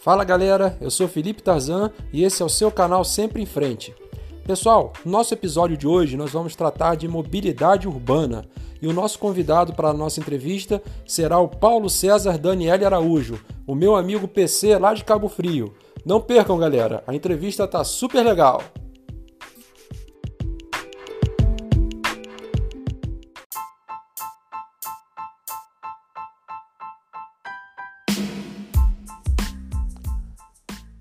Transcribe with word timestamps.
Fala 0.00 0.24
galera, 0.24 0.78
eu 0.80 0.90
sou 0.90 1.06
Felipe 1.06 1.42
Tarzan 1.42 1.90
e 2.10 2.24
esse 2.24 2.40
é 2.40 2.44
o 2.44 2.48
seu 2.48 2.70
canal 2.72 3.04
Sempre 3.04 3.42
em 3.42 3.44
Frente. 3.44 3.94
Pessoal, 4.46 4.94
no 5.04 5.12
nosso 5.12 5.34
episódio 5.34 5.76
de 5.76 5.86
hoje 5.86 6.16
nós 6.16 6.30
vamos 6.30 6.56
tratar 6.56 6.94
de 6.94 7.06
mobilidade 7.06 7.86
urbana 7.86 8.46
e 8.80 8.86
o 8.86 8.94
nosso 8.94 9.18
convidado 9.18 9.74
para 9.74 9.90
a 9.90 9.92
nossa 9.92 10.18
entrevista 10.18 10.82
será 11.06 11.38
o 11.38 11.48
Paulo 11.48 11.90
César 11.90 12.38
Daniele 12.38 12.86
Araújo, 12.86 13.44
o 13.66 13.74
meu 13.74 13.94
amigo 13.94 14.26
PC 14.26 14.78
lá 14.78 14.94
de 14.94 15.04
Cabo 15.04 15.28
Frio. 15.28 15.74
Não 16.02 16.18
percam, 16.18 16.58
galera, 16.58 17.04
a 17.06 17.14
entrevista 17.14 17.68
tá 17.68 17.84
super 17.84 18.24
legal. 18.24 18.62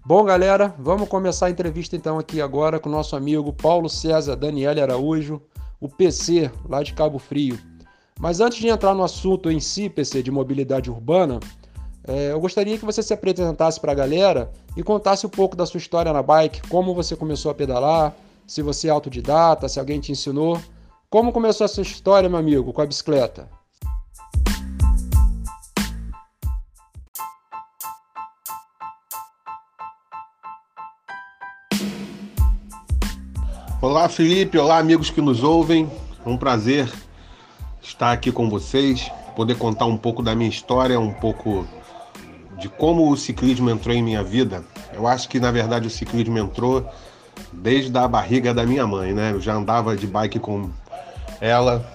Bom, 0.09 0.23
galera, 0.23 0.73
vamos 0.79 1.07
começar 1.07 1.45
a 1.45 1.49
entrevista 1.51 1.95
então 1.95 2.17
aqui 2.17 2.41
agora 2.41 2.79
com 2.79 2.89
o 2.89 2.91
nosso 2.91 3.15
amigo 3.15 3.53
Paulo 3.53 3.87
César 3.87 4.35
Daniel 4.35 4.81
Araújo, 4.81 5.39
o 5.79 5.87
PC, 5.87 6.49
lá 6.67 6.81
de 6.81 6.95
Cabo 6.95 7.19
Frio. 7.19 7.59
Mas 8.19 8.39
antes 8.39 8.57
de 8.57 8.67
entrar 8.69 8.95
no 8.95 9.03
assunto 9.03 9.51
em 9.51 9.59
si, 9.59 9.87
PC, 9.87 10.23
de 10.23 10.31
mobilidade 10.31 10.89
urbana, 10.89 11.39
é, 12.07 12.31
eu 12.31 12.39
gostaria 12.39 12.75
que 12.75 12.85
você 12.85 13.03
se 13.03 13.13
apresentasse 13.13 13.79
para 13.79 13.91
a 13.91 13.95
galera 13.95 14.51
e 14.75 14.81
contasse 14.81 15.27
um 15.27 15.29
pouco 15.29 15.55
da 15.55 15.67
sua 15.67 15.77
história 15.77 16.11
na 16.11 16.23
bike, 16.23 16.67
como 16.69 16.95
você 16.95 17.15
começou 17.15 17.51
a 17.51 17.53
pedalar, 17.53 18.15
se 18.47 18.63
você 18.63 18.87
é 18.87 18.89
autodidata, 18.89 19.69
se 19.69 19.79
alguém 19.79 19.99
te 19.99 20.11
ensinou. 20.11 20.59
Como 21.07 21.31
começou 21.31 21.65
a 21.65 21.67
sua 21.67 21.83
história, 21.83 22.27
meu 22.27 22.39
amigo, 22.39 22.73
com 22.73 22.81
a 22.81 22.85
bicicleta? 22.87 23.47
Olá, 33.81 34.09
Felipe. 34.09 34.57
Olá, 34.57 34.77
amigos 34.77 35.09
que 35.09 35.21
nos 35.21 35.41
ouvem. 35.41 35.89
É 36.25 36.29
um 36.29 36.35
prazer 36.35 36.91
estar 37.81 38.11
aqui 38.11 38.29
com 38.29 38.49
vocês, 38.49 39.09
poder 39.37 39.55
contar 39.55 39.85
um 39.85 39.95
pouco 39.95 40.21
da 40.21 40.35
minha 40.35 40.49
história, 40.49 40.99
um 40.99 41.13
pouco 41.13 41.65
de 42.57 42.67
como 42.67 43.09
o 43.09 43.15
ciclismo 43.15 43.69
entrou 43.69 43.95
em 43.95 44.03
minha 44.03 44.21
vida. 44.21 44.65
Eu 44.91 45.07
acho 45.07 45.29
que, 45.29 45.39
na 45.39 45.49
verdade, 45.49 45.87
o 45.87 45.89
ciclismo 45.89 46.37
entrou 46.37 46.85
desde 47.53 47.97
a 47.97 48.05
barriga 48.05 48.53
da 48.53 48.65
minha 48.65 48.85
mãe, 48.85 49.13
né? 49.13 49.31
Eu 49.31 49.39
já 49.39 49.53
andava 49.53 49.95
de 49.95 50.05
bike 50.05 50.39
com 50.39 50.69
ela 51.39 51.89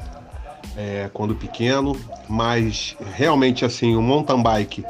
é, 0.79 1.11
quando 1.13 1.35
pequeno, 1.35 1.95
mas 2.27 2.97
realmente, 3.15 3.63
assim, 3.63 3.95
o 3.95 4.01
mountain 4.01 4.43
bike 4.43 4.83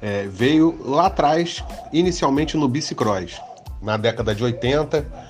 é, 0.00 0.28
veio 0.28 0.80
lá 0.84 1.06
atrás, 1.06 1.64
inicialmente 1.92 2.56
no 2.56 2.68
bicicross, 2.68 3.40
na 3.82 3.96
década 3.96 4.32
de 4.36 4.44
80 4.44 5.27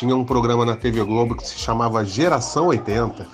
tinha 0.00 0.16
um 0.16 0.24
programa 0.24 0.64
na 0.64 0.74
TV 0.74 1.04
Globo 1.04 1.36
que 1.36 1.46
se 1.46 1.58
chamava 1.58 2.02
Geração 2.06 2.68
80. 2.68 3.26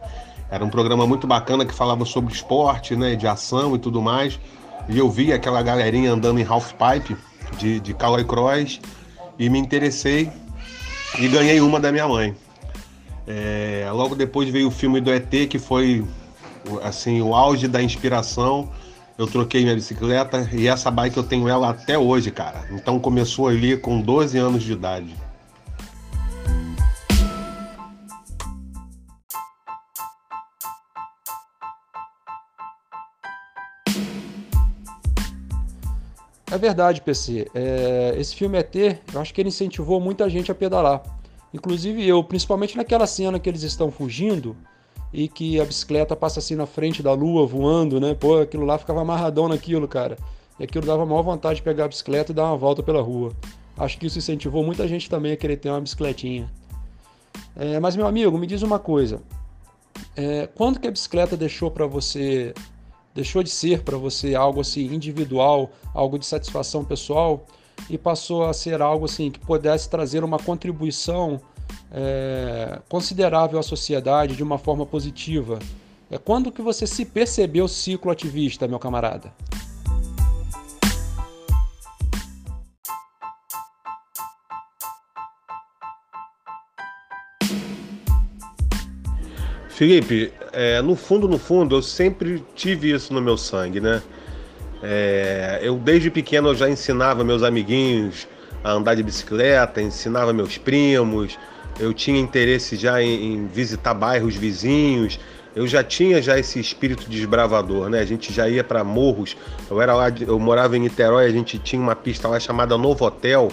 Era 0.50 0.64
um 0.64 0.70
programa 0.70 1.06
muito 1.06 1.26
bacana 1.26 1.66
que 1.66 1.74
falava 1.74 2.06
sobre 2.06 2.32
esporte, 2.32 2.96
né, 2.96 3.14
de 3.14 3.26
ação 3.26 3.76
e 3.76 3.78
tudo 3.78 4.00
mais. 4.00 4.40
E 4.88 4.96
eu 4.96 5.10
vi 5.10 5.30
aquela 5.30 5.60
galerinha 5.60 6.10
andando 6.10 6.40
em 6.40 6.46
half 6.48 6.72
pipe 6.72 7.14
de, 7.58 7.80
de 7.80 7.92
Cross 7.92 8.80
e 9.38 9.50
me 9.50 9.58
interessei 9.58 10.30
e 11.18 11.28
ganhei 11.28 11.60
uma 11.60 11.78
da 11.78 11.92
minha 11.92 12.08
mãe. 12.08 12.34
É, 13.26 13.86
logo 13.92 14.14
depois 14.14 14.48
veio 14.48 14.68
o 14.68 14.70
filme 14.70 15.02
do 15.02 15.12
ET, 15.12 15.30
que 15.50 15.58
foi 15.58 16.02
assim 16.82 17.20
o 17.20 17.34
auge 17.34 17.68
da 17.68 17.82
inspiração. 17.82 18.70
Eu 19.18 19.26
troquei 19.26 19.64
minha 19.64 19.74
bicicleta 19.74 20.48
e 20.50 20.66
essa 20.66 20.90
bike 20.90 21.18
eu 21.18 21.24
tenho 21.24 21.46
ela 21.46 21.68
até 21.68 21.98
hoje, 21.98 22.30
cara. 22.30 22.64
Então 22.70 22.98
começou 22.98 23.48
ali 23.48 23.76
com 23.76 24.00
12 24.00 24.38
anos 24.38 24.62
de 24.62 24.72
idade. 24.72 25.25
É 36.56 36.58
verdade, 36.58 37.02
PC. 37.02 37.48
É, 37.54 38.14
esse 38.16 38.34
filme 38.34 38.56
ET, 38.56 38.74
eu 39.12 39.20
acho 39.20 39.34
que 39.34 39.42
ele 39.42 39.50
incentivou 39.50 40.00
muita 40.00 40.26
gente 40.30 40.50
a 40.50 40.54
pedalar. 40.54 41.02
Inclusive 41.52 42.02
eu, 42.08 42.24
principalmente 42.24 42.78
naquela 42.78 43.06
cena 43.06 43.38
que 43.38 43.46
eles 43.46 43.62
estão 43.62 43.90
fugindo 43.90 44.56
e 45.12 45.28
que 45.28 45.60
a 45.60 45.66
bicicleta 45.66 46.16
passa 46.16 46.38
assim 46.38 46.54
na 46.54 46.64
frente 46.64 47.02
da 47.02 47.12
lua 47.12 47.46
voando, 47.46 48.00
né? 48.00 48.14
Pô, 48.14 48.38
aquilo 48.38 48.64
lá 48.64 48.78
ficava 48.78 49.02
amarradão 49.02 49.48
naquilo, 49.48 49.86
cara. 49.86 50.16
E 50.58 50.64
aquilo 50.64 50.86
dava 50.86 51.04
maior 51.04 51.20
vontade 51.20 51.56
de 51.56 51.62
pegar 51.62 51.84
a 51.84 51.88
bicicleta 51.88 52.32
e 52.32 52.34
dar 52.34 52.44
uma 52.44 52.56
volta 52.56 52.82
pela 52.82 53.02
rua. 53.02 53.32
Acho 53.76 53.98
que 53.98 54.06
isso 54.06 54.16
incentivou 54.16 54.64
muita 54.64 54.88
gente 54.88 55.10
também 55.10 55.32
a 55.32 55.36
querer 55.36 55.58
ter 55.58 55.68
uma 55.68 55.82
bicicletinha. 55.82 56.50
É, 57.54 57.78
mas, 57.78 57.96
meu 57.96 58.06
amigo, 58.06 58.38
me 58.38 58.46
diz 58.46 58.62
uma 58.62 58.78
coisa. 58.78 59.20
É, 60.16 60.48
quando 60.54 60.80
que 60.80 60.88
a 60.88 60.90
bicicleta 60.90 61.36
deixou 61.36 61.70
para 61.70 61.86
você 61.86 62.54
deixou 63.16 63.42
de 63.42 63.48
ser 63.48 63.82
para 63.82 63.96
você 63.96 64.34
algo 64.34 64.60
assim 64.60 64.84
individual, 64.94 65.70
algo 65.94 66.18
de 66.18 66.26
satisfação 66.26 66.84
pessoal 66.84 67.46
e 67.88 67.96
passou 67.96 68.44
a 68.44 68.52
ser 68.52 68.82
algo 68.82 69.06
assim 69.06 69.30
que 69.30 69.40
pudesse 69.40 69.88
trazer 69.88 70.22
uma 70.22 70.38
contribuição 70.38 71.40
é, 71.90 72.78
considerável 72.88 73.58
à 73.58 73.62
sociedade 73.62 74.36
de 74.36 74.42
uma 74.42 74.58
forma 74.58 74.84
positiva. 74.84 75.58
É 76.10 76.18
quando 76.18 76.52
que 76.52 76.60
você 76.60 76.86
se 76.86 77.04
percebeu 77.06 77.66
ciclo 77.66 78.10
ativista, 78.10 78.68
meu 78.68 78.78
camarada? 78.78 79.32
Felipe, 89.76 90.32
é, 90.54 90.80
no 90.80 90.96
fundo, 90.96 91.28
no 91.28 91.36
fundo, 91.36 91.76
eu 91.76 91.82
sempre 91.82 92.42
tive 92.54 92.92
isso 92.92 93.12
no 93.12 93.20
meu 93.20 93.36
sangue, 93.36 93.78
né? 93.78 94.02
É, 94.82 95.60
eu 95.62 95.76
desde 95.76 96.10
pequeno 96.10 96.48
eu 96.48 96.54
já 96.54 96.66
ensinava 96.66 97.22
meus 97.22 97.42
amiguinhos 97.42 98.26
a 98.64 98.72
andar 98.72 98.94
de 98.94 99.02
bicicleta, 99.02 99.82
ensinava 99.82 100.32
meus 100.32 100.56
primos, 100.56 101.38
eu 101.78 101.92
tinha 101.92 102.18
interesse 102.18 102.74
já 102.74 103.02
em, 103.02 103.34
em 103.34 103.46
visitar 103.48 103.92
bairros 103.92 104.34
vizinhos, 104.34 105.20
eu 105.54 105.66
já 105.66 105.84
tinha 105.84 106.22
já 106.22 106.38
esse 106.38 106.58
espírito 106.58 107.06
desbravador, 107.10 107.90
né? 107.90 108.00
A 108.00 108.06
gente 108.06 108.32
já 108.32 108.48
ia 108.48 108.64
para 108.64 108.82
morros. 108.82 109.36
Eu 109.70 109.82
era 109.82 109.94
lá, 109.94 110.06
eu 110.26 110.38
morava 110.38 110.74
em 110.74 110.80
Niterói, 110.80 111.26
a 111.26 111.30
gente 111.30 111.58
tinha 111.58 111.82
uma 111.82 111.94
pista 111.94 112.26
lá 112.28 112.40
chamada 112.40 112.78
Novo 112.78 113.04
Hotel, 113.04 113.52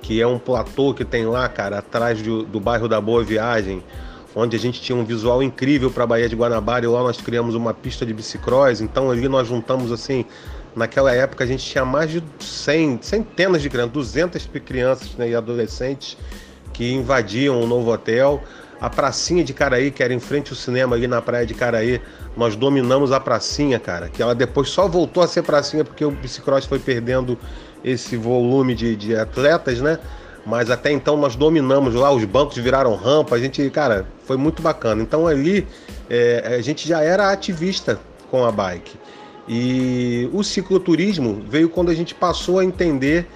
que 0.00 0.20
é 0.20 0.26
um 0.26 0.40
platô 0.40 0.92
que 0.92 1.04
tem 1.04 1.24
lá, 1.24 1.48
cara, 1.48 1.78
atrás 1.78 2.20
do, 2.20 2.42
do 2.42 2.58
bairro 2.58 2.88
da 2.88 3.00
Boa 3.00 3.22
Viagem 3.22 3.80
onde 4.34 4.56
a 4.56 4.58
gente 4.58 4.80
tinha 4.80 4.96
um 4.96 5.04
visual 5.04 5.42
incrível 5.42 5.90
para 5.90 6.04
a 6.04 6.06
Baía 6.06 6.28
de 6.28 6.36
Guanabara 6.36 6.84
e 6.84 6.88
lá 6.88 7.02
nós 7.02 7.20
criamos 7.20 7.54
uma 7.54 7.74
pista 7.74 8.04
de 8.06 8.12
bicicross. 8.12 8.80
Então 8.80 9.10
ali 9.10 9.28
nós 9.28 9.48
juntamos 9.48 9.92
assim, 9.92 10.24
naquela 10.74 11.14
época 11.14 11.44
a 11.44 11.46
gente 11.46 11.64
tinha 11.64 11.84
mais 11.84 12.10
de 12.10 12.22
100, 12.38 13.00
centenas 13.02 13.62
de 13.62 13.68
crianças, 13.68 13.92
200 13.92 14.46
crianças 14.64 15.14
né, 15.14 15.30
e 15.30 15.34
adolescentes 15.34 16.16
que 16.72 16.92
invadiam 16.92 17.60
o 17.60 17.66
novo 17.66 17.92
hotel. 17.92 18.42
A 18.80 18.90
pracinha 18.90 19.44
de 19.44 19.54
Caraí, 19.54 19.92
que 19.92 20.02
era 20.02 20.12
em 20.12 20.18
frente 20.18 20.50
ao 20.50 20.56
cinema 20.56 20.96
ali 20.96 21.06
na 21.06 21.22
praia 21.22 21.46
de 21.46 21.54
Caraí, 21.54 22.00
nós 22.36 22.56
dominamos 22.56 23.12
a 23.12 23.20
pracinha, 23.20 23.78
cara. 23.78 24.08
Que 24.08 24.20
ela 24.20 24.34
depois 24.34 24.70
só 24.70 24.88
voltou 24.88 25.22
a 25.22 25.28
ser 25.28 25.42
pracinha 25.42 25.84
porque 25.84 26.04
o 26.04 26.10
bicicross 26.10 26.66
foi 26.66 26.80
perdendo 26.80 27.38
esse 27.84 28.16
volume 28.16 28.74
de, 28.74 28.96
de 28.96 29.14
atletas, 29.14 29.80
né? 29.80 30.00
Mas 30.44 30.70
até 30.70 30.90
então 30.90 31.16
nós 31.16 31.36
dominamos 31.36 31.94
lá, 31.94 32.12
os 32.12 32.24
bancos 32.24 32.56
viraram 32.56 32.94
rampa, 32.96 33.36
a 33.36 33.38
gente, 33.38 33.68
cara, 33.70 34.06
foi 34.24 34.36
muito 34.36 34.60
bacana. 34.60 35.02
Então 35.02 35.26
ali 35.26 35.66
é, 36.10 36.56
a 36.58 36.60
gente 36.60 36.86
já 36.88 37.02
era 37.02 37.30
ativista 37.30 38.00
com 38.30 38.44
a 38.44 38.50
bike. 38.50 38.96
E 39.48 40.28
o 40.32 40.42
cicloturismo 40.42 41.42
veio 41.48 41.68
quando 41.68 41.90
a 41.90 41.94
gente 41.94 42.14
passou 42.14 42.58
a 42.58 42.64
entender 42.64 43.26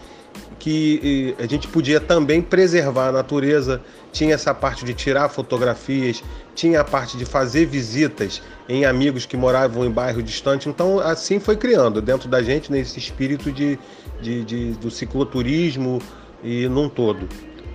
que 0.59 1.37
a 1.39 1.47
gente 1.47 1.69
podia 1.69 2.01
também 2.01 2.43
preservar 2.43 3.09
a 3.09 3.13
natureza, 3.13 3.81
tinha 4.13 4.35
essa 4.35 4.53
parte 4.53 4.85
de 4.85 4.95
tirar 4.95 5.29
fotografias, 5.29 6.25
tinha 6.57 6.81
a 6.81 6.85
parte 6.85 7.17
de 7.17 7.25
fazer 7.25 7.67
visitas 7.67 8.43
em 8.69 8.85
amigos 8.85 9.27
que 9.27 9.37
moravam 9.37 9.85
em 9.85 9.91
bairro 9.91 10.21
distante. 10.21 10.69
Então, 10.69 10.99
assim 10.99 11.39
foi 11.39 11.57
criando 11.57 12.03
dentro 12.03 12.29
da 12.29 12.43
gente 12.43 12.73
nesse 12.73 12.99
espírito 12.99 13.53
de, 13.53 13.79
de, 14.21 14.45
de 14.45 14.71
do 14.73 14.91
cicloturismo, 14.91 16.01
e 16.43 16.69
num 16.69 16.89
todo. 16.89 17.29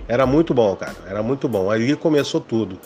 Era 0.08 0.26
muito 0.26 0.52
bom, 0.52 0.74
cara, 0.76 0.96
era 1.06 1.22
muito 1.22 1.48
bom. 1.48 1.70
Ali 1.70 1.96
começou 1.96 2.40
tudo. 2.40 2.78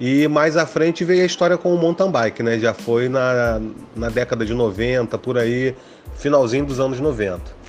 E 0.00 0.26
mais 0.26 0.56
à 0.56 0.66
frente 0.66 1.04
veio 1.04 1.22
a 1.22 1.26
história 1.26 1.56
com 1.56 1.72
o 1.72 1.78
mountain 1.78 2.10
bike, 2.10 2.42
né? 2.42 2.58
Já 2.58 2.74
foi 2.74 3.08
na, 3.08 3.60
na 3.94 4.08
década 4.08 4.44
de 4.44 4.52
90, 4.52 5.16
por 5.18 5.38
aí, 5.38 5.76
finalzinho 6.16 6.66
dos 6.66 6.80
anos 6.80 6.98
90. 6.98 7.62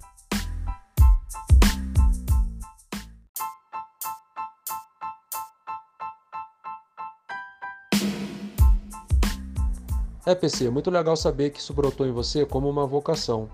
É, 10.25 10.33
PC, 10.33 10.69
muito 10.69 10.89
legal 10.89 11.17
saber 11.17 11.49
que 11.49 11.59
isso 11.59 11.73
brotou 11.73 12.07
em 12.07 12.11
você 12.11 12.45
como 12.45 12.69
uma 12.69 12.87
vocação. 12.87 13.49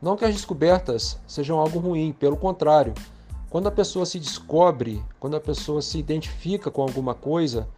Não 0.00 0.16
que 0.16 0.24
as 0.24 0.32
descobertas 0.32 1.18
sejam 1.26 1.58
algo 1.58 1.80
ruim, 1.80 2.12
pelo 2.12 2.36
contrário. 2.36 2.94
Quando 3.54 3.68
a 3.68 3.70
pessoa 3.70 4.04
se 4.04 4.18
descobre, 4.18 5.00
quando 5.20 5.36
a 5.36 5.40
pessoa 5.40 5.80
se 5.80 5.96
identifica 5.96 6.72
com 6.72 6.82
alguma 6.82 7.14
coisa, 7.14 7.68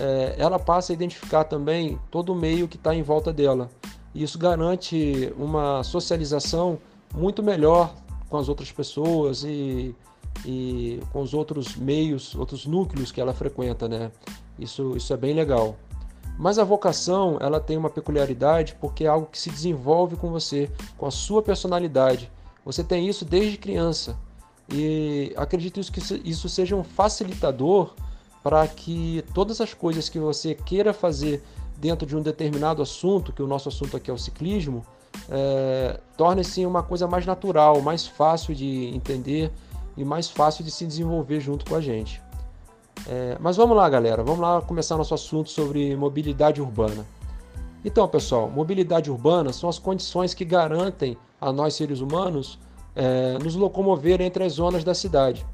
é, 0.00 0.34
ela 0.38 0.58
passa 0.58 0.90
a 0.90 0.94
identificar 0.94 1.44
também 1.44 2.00
todo 2.10 2.32
o 2.32 2.34
meio 2.34 2.66
que 2.66 2.76
está 2.76 2.94
em 2.94 3.02
volta 3.02 3.30
dela. 3.30 3.68
E 4.14 4.22
isso 4.22 4.38
garante 4.38 5.30
uma 5.36 5.84
socialização 5.84 6.78
muito 7.14 7.42
melhor 7.42 7.94
com 8.30 8.38
as 8.38 8.48
outras 8.48 8.72
pessoas 8.72 9.44
e, 9.44 9.94
e 10.46 10.98
com 11.12 11.20
os 11.20 11.34
outros 11.34 11.76
meios, 11.76 12.34
outros 12.34 12.64
núcleos 12.64 13.12
que 13.12 13.20
ela 13.20 13.34
frequenta, 13.34 13.86
né? 13.86 14.10
Isso, 14.58 14.96
isso 14.96 15.12
é 15.12 15.16
bem 15.18 15.34
legal. 15.34 15.76
Mas 16.38 16.58
a 16.58 16.64
vocação, 16.64 17.36
ela 17.38 17.60
tem 17.60 17.76
uma 17.76 17.90
peculiaridade 17.90 18.78
porque 18.80 19.04
é 19.04 19.08
algo 19.08 19.28
que 19.30 19.38
se 19.38 19.50
desenvolve 19.50 20.16
com 20.16 20.30
você, 20.30 20.70
com 20.96 21.04
a 21.04 21.10
sua 21.10 21.42
personalidade. 21.42 22.32
Você 22.64 22.82
tem 22.82 23.06
isso 23.06 23.26
desde 23.26 23.58
criança. 23.58 24.18
E 24.70 25.32
acredito 25.36 25.80
que 25.90 26.00
isso 26.28 26.48
seja 26.48 26.76
um 26.76 26.84
facilitador 26.84 27.94
para 28.42 28.66
que 28.66 29.24
todas 29.34 29.60
as 29.60 29.72
coisas 29.74 30.08
que 30.08 30.18
você 30.18 30.54
queira 30.54 30.92
fazer 30.92 31.42
dentro 31.76 32.06
de 32.06 32.16
um 32.16 32.22
determinado 32.22 32.82
assunto, 32.82 33.32
que 33.32 33.42
o 33.42 33.46
nosso 33.46 33.68
assunto 33.68 33.96
aqui 33.96 34.10
é 34.10 34.14
o 34.14 34.18
ciclismo, 34.18 34.84
é, 35.30 35.98
torne-se 36.16 36.64
uma 36.66 36.82
coisa 36.82 37.06
mais 37.06 37.24
natural, 37.24 37.80
mais 37.80 38.06
fácil 38.06 38.54
de 38.54 38.94
entender 38.94 39.50
e 39.96 40.04
mais 40.04 40.30
fácil 40.30 40.64
de 40.64 40.70
se 40.70 40.86
desenvolver 40.86 41.40
junto 41.40 41.64
com 41.64 41.74
a 41.74 41.80
gente. 41.80 42.22
É, 43.06 43.36
mas 43.40 43.56
vamos 43.56 43.76
lá, 43.76 43.88
galera, 43.88 44.22
vamos 44.22 44.40
lá 44.40 44.60
começar 44.60 44.96
nosso 44.96 45.14
assunto 45.14 45.50
sobre 45.50 45.96
mobilidade 45.96 46.60
urbana. 46.60 47.06
Então, 47.84 48.06
pessoal, 48.08 48.50
mobilidade 48.50 49.10
urbana 49.10 49.52
são 49.52 49.68
as 49.68 49.78
condições 49.78 50.34
que 50.34 50.44
garantem 50.44 51.16
a 51.40 51.52
nós 51.52 51.74
seres 51.74 52.00
humanos 52.00 52.58
é, 52.98 53.38
nos 53.38 53.54
locomover 53.54 54.20
entre 54.20 54.42
as 54.42 54.54
zonas 54.54 54.82
da 54.82 54.92
cidade. 54.92 55.46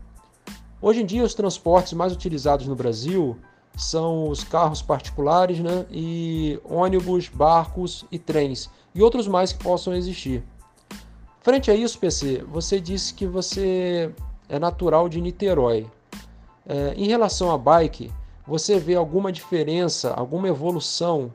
Hoje 0.80 1.02
em 1.02 1.06
dia, 1.06 1.22
os 1.22 1.34
transportes 1.34 1.92
mais 1.92 2.12
utilizados 2.12 2.66
no 2.66 2.74
Brasil 2.74 3.36
são 3.76 4.30
os 4.30 4.42
carros 4.42 4.80
particulares 4.80 5.60
né, 5.60 5.84
e 5.90 6.58
ônibus, 6.64 7.28
barcos 7.28 8.06
e 8.10 8.18
trens, 8.18 8.70
e 8.94 9.02
outros 9.02 9.28
mais 9.28 9.52
que 9.52 9.62
possam 9.62 9.94
existir. 9.94 10.42
Frente 11.40 11.70
a 11.70 11.74
isso, 11.74 11.98
PC, 11.98 12.42
você 12.50 12.80
disse 12.80 13.12
que 13.12 13.26
você 13.26 14.10
é 14.48 14.58
natural 14.58 15.06
de 15.06 15.20
Niterói. 15.20 15.86
É, 16.66 16.94
em 16.96 17.08
relação 17.08 17.52
à 17.52 17.58
bike, 17.58 18.10
você 18.46 18.78
vê 18.78 18.94
alguma 18.94 19.30
diferença, 19.30 20.14
alguma 20.14 20.48
evolução 20.48 21.30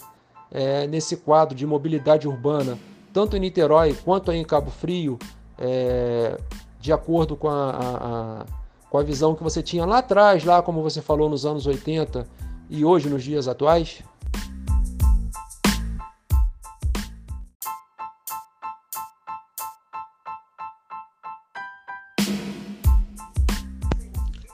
é, 0.49 0.87
nesse 0.87 1.17
quadro 1.17 1.55
de 1.55 1.67
mobilidade 1.67 2.27
urbana, 2.27 2.79
tanto 3.13 3.37
em 3.37 3.41
Niterói 3.41 3.95
quanto 4.03 4.31
em 4.31 4.43
Cabo 4.43 4.71
Frio, 4.71 5.19
é, 5.59 6.39
de 6.79 6.93
acordo 6.93 7.35
com 7.35 7.49
a, 7.49 7.69
a, 7.69 8.41
a, 8.41 8.45
com 8.89 8.97
a 8.97 9.03
visão 9.03 9.35
que 9.35 9.43
você 9.43 9.61
tinha 9.61 9.85
lá 9.85 9.99
atrás, 9.99 10.43
lá 10.43 10.61
como 10.61 10.81
você 10.81 11.01
falou 11.01 11.29
nos 11.29 11.45
anos 11.45 11.67
80 11.67 12.25
e 12.69 12.85
hoje 12.85 13.09
nos 13.09 13.23
dias 13.23 13.47
atuais? 13.47 14.01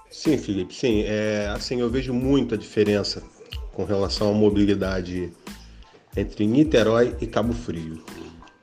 Sim, 0.10 0.40
Felipe, 0.40 0.74
sim. 0.74 1.04
É, 1.06 1.52
assim, 1.56 1.82
eu 1.82 1.88
vejo 1.88 2.12
muita 2.12 2.58
diferença 2.58 3.22
com 3.74 3.84
relação 3.84 4.32
à 4.32 4.34
mobilidade 4.34 5.32
entre 6.18 6.48
Niterói 6.48 7.16
e 7.22 7.28
Cabo 7.28 7.54
Frio. 7.54 8.04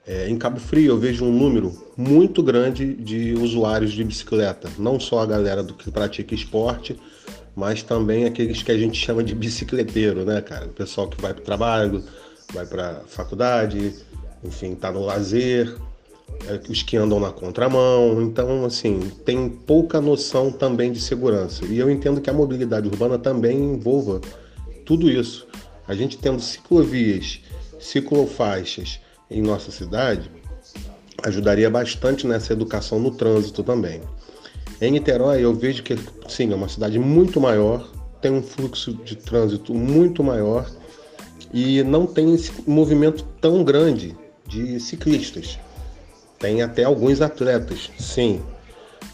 É, 0.06 0.28
em 0.28 0.36
Cabo 0.36 0.58
Frio 0.58 0.92
eu 0.92 0.98
vejo 0.98 1.24
um 1.24 1.32
número 1.32 1.72
muito 1.96 2.42
grande 2.42 2.94
de 2.94 3.34
usuários 3.34 3.92
de 3.92 4.02
bicicleta, 4.02 4.68
não 4.78 4.98
só 4.98 5.20
a 5.20 5.26
galera 5.26 5.62
do 5.62 5.74
que 5.74 5.90
pratica 5.90 6.34
esporte, 6.34 6.98
mas 7.54 7.82
também 7.82 8.24
aqueles 8.24 8.62
que 8.62 8.72
a 8.72 8.78
gente 8.78 8.98
chama 8.98 9.22
de 9.22 9.34
bicicleteiro, 9.34 10.24
né, 10.24 10.40
cara? 10.40 10.66
O 10.66 10.70
pessoal 10.70 11.08
que 11.08 11.20
vai 11.20 11.32
para 11.32 11.42
o 11.42 11.44
trabalho, 11.44 12.02
vai 12.52 12.66
para 12.66 13.02
faculdade, 13.06 13.94
enfim, 14.42 14.74
tá 14.74 14.90
no 14.90 15.04
lazer, 15.04 15.76
é, 16.46 16.60
os 16.68 16.82
que 16.82 16.96
andam 16.96 17.20
na 17.20 17.30
contramão. 17.30 18.20
Então, 18.22 18.64
assim, 18.64 18.98
tem 19.24 19.48
pouca 19.48 20.00
noção 20.00 20.50
também 20.50 20.90
de 20.90 21.00
segurança. 21.00 21.64
E 21.66 21.78
eu 21.78 21.90
entendo 21.90 22.20
que 22.20 22.30
a 22.30 22.32
mobilidade 22.32 22.88
urbana 22.88 23.18
também 23.18 23.56
envolva 23.56 24.20
tudo 24.84 25.10
isso. 25.10 25.46
A 25.86 25.94
gente 25.94 26.18
tendo 26.18 26.40
ciclovias, 26.40 27.40
ciclofaixas, 27.78 29.00
em 29.32 29.42
nossa 29.42 29.70
cidade 29.70 30.30
ajudaria 31.24 31.70
bastante 31.70 32.26
nessa 32.26 32.52
educação 32.52 32.98
no 32.98 33.10
trânsito 33.12 33.62
também. 33.62 34.00
Em 34.80 34.90
Niterói, 34.90 35.44
eu 35.44 35.54
vejo 35.54 35.82
que 35.82 35.96
sim, 36.28 36.52
é 36.52 36.54
uma 36.54 36.68
cidade 36.68 36.98
muito 36.98 37.40
maior, 37.40 37.88
tem 38.20 38.32
um 38.32 38.42
fluxo 38.42 38.92
de 38.92 39.16
trânsito 39.16 39.72
muito 39.72 40.24
maior 40.24 40.68
e 41.52 41.82
não 41.82 42.06
tem 42.06 42.34
esse 42.34 42.52
movimento 42.66 43.24
tão 43.40 43.62
grande 43.62 44.16
de 44.46 44.80
ciclistas. 44.80 45.58
Tem 46.38 46.62
até 46.62 46.82
alguns 46.82 47.20
atletas, 47.20 47.90
sim, 47.98 48.42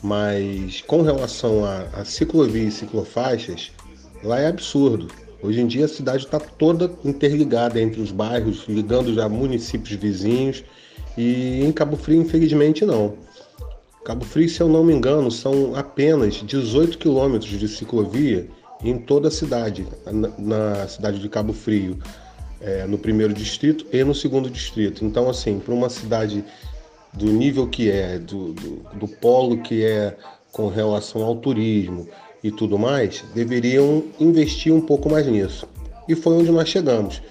mas 0.02 0.80
com 0.82 1.02
relação 1.02 1.64
a, 1.64 1.82
a 1.92 2.04
ciclovia 2.04 2.64
e 2.64 2.70
ciclofaixas, 2.70 3.70
lá 4.22 4.40
é 4.40 4.46
absurdo. 4.46 5.08
Hoje 5.40 5.60
em 5.60 5.66
dia 5.66 5.84
a 5.84 5.88
cidade 5.88 6.24
está 6.24 6.40
toda 6.40 6.90
interligada 7.04 7.80
entre 7.80 8.00
os 8.00 8.10
bairros, 8.10 8.64
ligando 8.68 9.14
já 9.14 9.28
municípios 9.28 9.98
vizinhos. 9.98 10.64
E 11.16 11.64
em 11.64 11.72
Cabo 11.72 11.96
Frio, 11.96 12.20
infelizmente, 12.20 12.84
não. 12.84 13.14
Cabo 14.04 14.24
Frio, 14.24 14.48
se 14.48 14.60
eu 14.60 14.68
não 14.68 14.82
me 14.82 14.92
engano, 14.92 15.30
são 15.30 15.74
apenas 15.76 16.34
18 16.34 16.98
quilômetros 16.98 17.50
de 17.50 17.68
ciclovia 17.68 18.48
em 18.82 18.98
toda 18.98 19.28
a 19.28 19.30
cidade, 19.30 19.86
na, 20.38 20.86
cidade 20.88 21.18
de 21.18 21.28
Cabo 21.28 21.52
Frio, 21.52 21.98
é, 22.60 22.86
no 22.86 22.98
primeiro 22.98 23.32
distrito 23.32 23.86
e 23.92 24.02
no 24.02 24.14
segundo 24.14 24.48
distrito. 24.48 25.04
Então, 25.04 25.28
assim, 25.28 25.58
para 25.58 25.74
uma 25.74 25.88
cidade 25.88 26.44
do 27.12 27.26
nível 27.26 27.66
que 27.68 27.90
é, 27.90 28.18
do, 28.18 28.52
do, 28.52 28.76
do 28.94 29.08
polo 29.08 29.58
que 29.62 29.84
é 29.84 30.16
com 30.52 30.68
relação 30.68 31.22
ao 31.22 31.36
turismo, 31.36 32.08
e 32.48 32.52
tudo 32.52 32.78
mais, 32.78 33.24
deveriam 33.34 34.04
investir 34.18 34.72
um 34.72 34.80
pouco 34.80 35.08
mais 35.10 35.26
nisso. 35.26 35.66
E 36.08 36.14
foi 36.14 36.34
onde 36.34 36.50
nós 36.50 36.68
chegamos. 36.68 37.22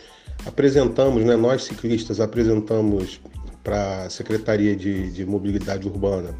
Apresentamos, 0.45 1.23
né, 1.25 1.35
nós 1.35 1.63
ciclistas 1.63 2.19
apresentamos 2.19 3.19
para 3.63 4.03
a 4.03 4.09
Secretaria 4.09 4.75
de, 4.75 5.11
de 5.11 5.25
Mobilidade 5.25 5.87
Urbana 5.87 6.35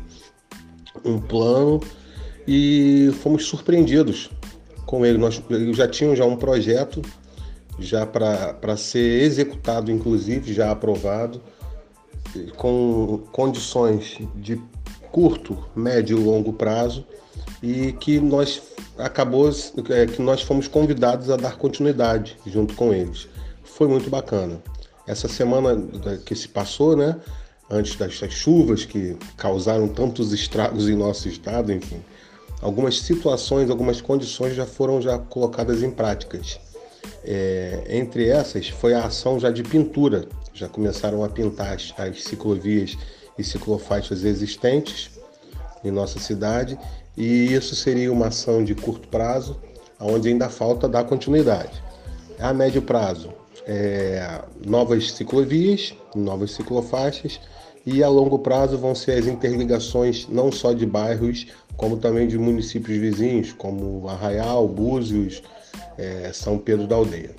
um 1.03 1.19
plano 1.19 1.81
e 2.47 3.11
fomos 3.21 3.45
surpreendidos 3.45 4.29
com 4.85 5.05
ele. 5.05 5.17
Nós 5.17 5.41
já 5.73 5.87
tínhamos 5.87 6.17
já 6.17 6.25
um 6.25 6.37
projeto 6.37 7.01
já 7.79 8.05
para 8.05 8.77
ser 8.77 9.23
executado, 9.23 9.91
inclusive 9.91 10.53
já 10.53 10.71
aprovado, 10.71 11.41
com 12.55 13.23
condições 13.31 14.17
de 14.35 14.59
curto, 15.17 15.57
médio 15.75 16.15
e 16.15 16.23
longo 16.23 16.53
prazo 16.53 17.03
e 17.63 17.91
que 17.93 18.19
nós 18.19 18.61
acabou 18.99 19.49
é, 19.89 20.05
que 20.05 20.21
nós 20.21 20.43
fomos 20.43 20.67
convidados 20.67 21.31
a 21.31 21.35
dar 21.35 21.57
continuidade 21.57 22.37
junto 22.45 22.75
com 22.75 22.93
eles. 22.93 23.27
Foi 23.63 23.87
muito 23.87 24.11
bacana. 24.11 24.61
Essa 25.07 25.27
semana 25.27 25.75
que 26.23 26.35
se 26.35 26.47
passou, 26.47 26.95
né, 26.95 27.15
antes 27.67 27.95
das 27.95 28.13
chuvas 28.31 28.85
que 28.85 29.17
causaram 29.35 29.87
tantos 29.87 30.31
estragos 30.31 30.87
em 30.87 30.95
nosso 30.95 31.27
estado, 31.27 31.73
enfim, 31.73 31.99
algumas 32.61 33.01
situações, 33.01 33.71
algumas 33.71 33.99
condições 33.99 34.53
já 34.53 34.67
foram 34.67 35.01
já 35.01 35.17
colocadas 35.17 35.81
em 35.81 35.89
práticas. 35.89 36.59
É, 37.23 37.85
entre 37.89 38.29
essas 38.29 38.69
foi 38.69 38.93
a 38.93 39.05
ação 39.05 39.39
já 39.39 39.49
de 39.49 39.63
pintura, 39.63 40.27
já 40.53 40.69
começaram 40.69 41.23
a 41.23 41.29
pintar 41.29 41.73
as, 41.73 41.91
as 41.97 42.23
ciclovias 42.23 42.95
e 43.37 43.43
ciclofaixas 43.43 44.23
existentes 44.23 45.11
em 45.83 45.91
nossa 45.91 46.19
cidade 46.19 46.77
e 47.17 47.51
isso 47.51 47.75
seria 47.75 48.13
uma 48.13 48.27
ação 48.27 48.63
de 48.63 48.75
curto 48.75 49.07
prazo, 49.07 49.59
onde 49.99 50.29
ainda 50.29 50.49
falta 50.49 50.87
dar 50.87 51.03
continuidade. 51.05 51.81
A 52.39 52.53
médio 52.53 52.81
prazo, 52.83 53.33
é, 53.65 54.43
novas 54.63 55.11
ciclovias, 55.13 55.95
novas 56.15 56.51
ciclofaixas, 56.51 57.39
e 57.83 58.03
a 58.03 58.09
longo 58.09 58.39
prazo 58.39 58.77
vão 58.77 58.93
ser 58.93 59.13
as 59.13 59.25
interligações 59.25 60.27
não 60.29 60.51
só 60.51 60.73
de 60.73 60.85
bairros, 60.85 61.47
como 61.75 61.97
também 61.97 62.27
de 62.27 62.37
municípios 62.37 62.97
vizinhos, 62.97 63.51
como 63.53 64.07
Arraial, 64.07 64.67
Búzios, 64.67 65.41
é, 65.97 66.31
São 66.33 66.59
Pedro 66.59 66.85
da 66.85 66.95
Aldeia. 66.95 67.31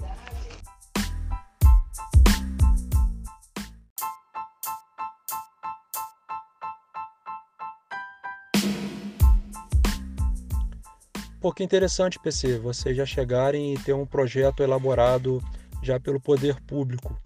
Pô, 11.40 11.52
que 11.52 11.62
interessante, 11.62 12.18
PC, 12.18 12.58
vocês 12.58 12.96
já 12.96 13.06
chegarem 13.06 13.72
e 13.72 13.78
ter 13.78 13.92
um 13.92 14.04
projeto 14.04 14.60
elaborado 14.60 15.40
já 15.80 16.00
pelo 16.00 16.20
poder 16.20 16.60
público. 16.62 17.16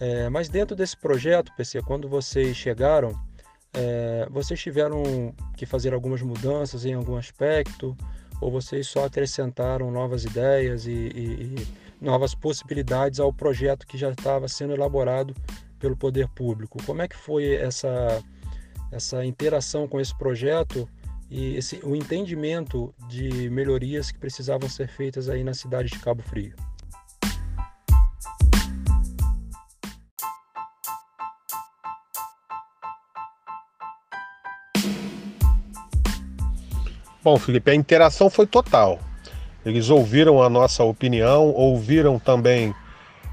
É, 0.00 0.28
mas 0.28 0.48
dentro 0.48 0.74
desse 0.74 0.96
projeto, 0.96 1.52
PC, 1.56 1.80
quando 1.82 2.08
vocês 2.08 2.56
chegaram, 2.56 3.12
é, 3.72 4.26
vocês 4.28 4.60
tiveram 4.60 5.32
que 5.56 5.66
fazer 5.66 5.94
algumas 5.94 6.20
mudanças 6.20 6.84
em 6.84 6.94
algum 6.94 7.16
aspecto? 7.16 7.96
Ou 8.40 8.50
vocês 8.50 8.88
só 8.88 9.04
acrescentaram 9.04 9.88
novas 9.88 10.24
ideias 10.24 10.86
e, 10.86 10.90
e, 10.90 11.54
e 11.54 11.68
novas 12.00 12.34
possibilidades 12.34 13.20
ao 13.20 13.32
projeto 13.32 13.86
que 13.86 13.96
já 13.96 14.10
estava 14.10 14.48
sendo 14.48 14.72
elaborado 14.74 15.32
pelo 15.78 15.96
poder 15.96 16.28
público? 16.30 16.82
Como 16.84 17.02
é 17.02 17.06
que 17.06 17.16
foi 17.16 17.54
essa, 17.54 18.20
essa 18.90 19.24
interação 19.24 19.86
com 19.86 20.00
esse 20.00 20.16
projeto 20.18 20.88
e 21.30 21.56
esse, 21.56 21.80
o 21.82 21.96
entendimento 21.96 22.94
de 23.08 23.50
melhorias 23.50 24.10
que 24.10 24.18
precisavam 24.18 24.68
ser 24.68 24.88
feitas 24.88 25.28
aí 25.28 25.42
na 25.42 25.54
cidade 25.54 25.88
de 25.88 25.98
Cabo 25.98 26.22
Frio? 26.22 26.54
Bom, 37.22 37.38
Felipe, 37.38 37.70
a 37.70 37.74
interação 37.74 38.28
foi 38.28 38.46
total. 38.46 38.98
Eles 39.64 39.88
ouviram 39.88 40.42
a 40.42 40.50
nossa 40.50 40.84
opinião, 40.84 41.48
ouviram 41.52 42.18
também 42.18 42.74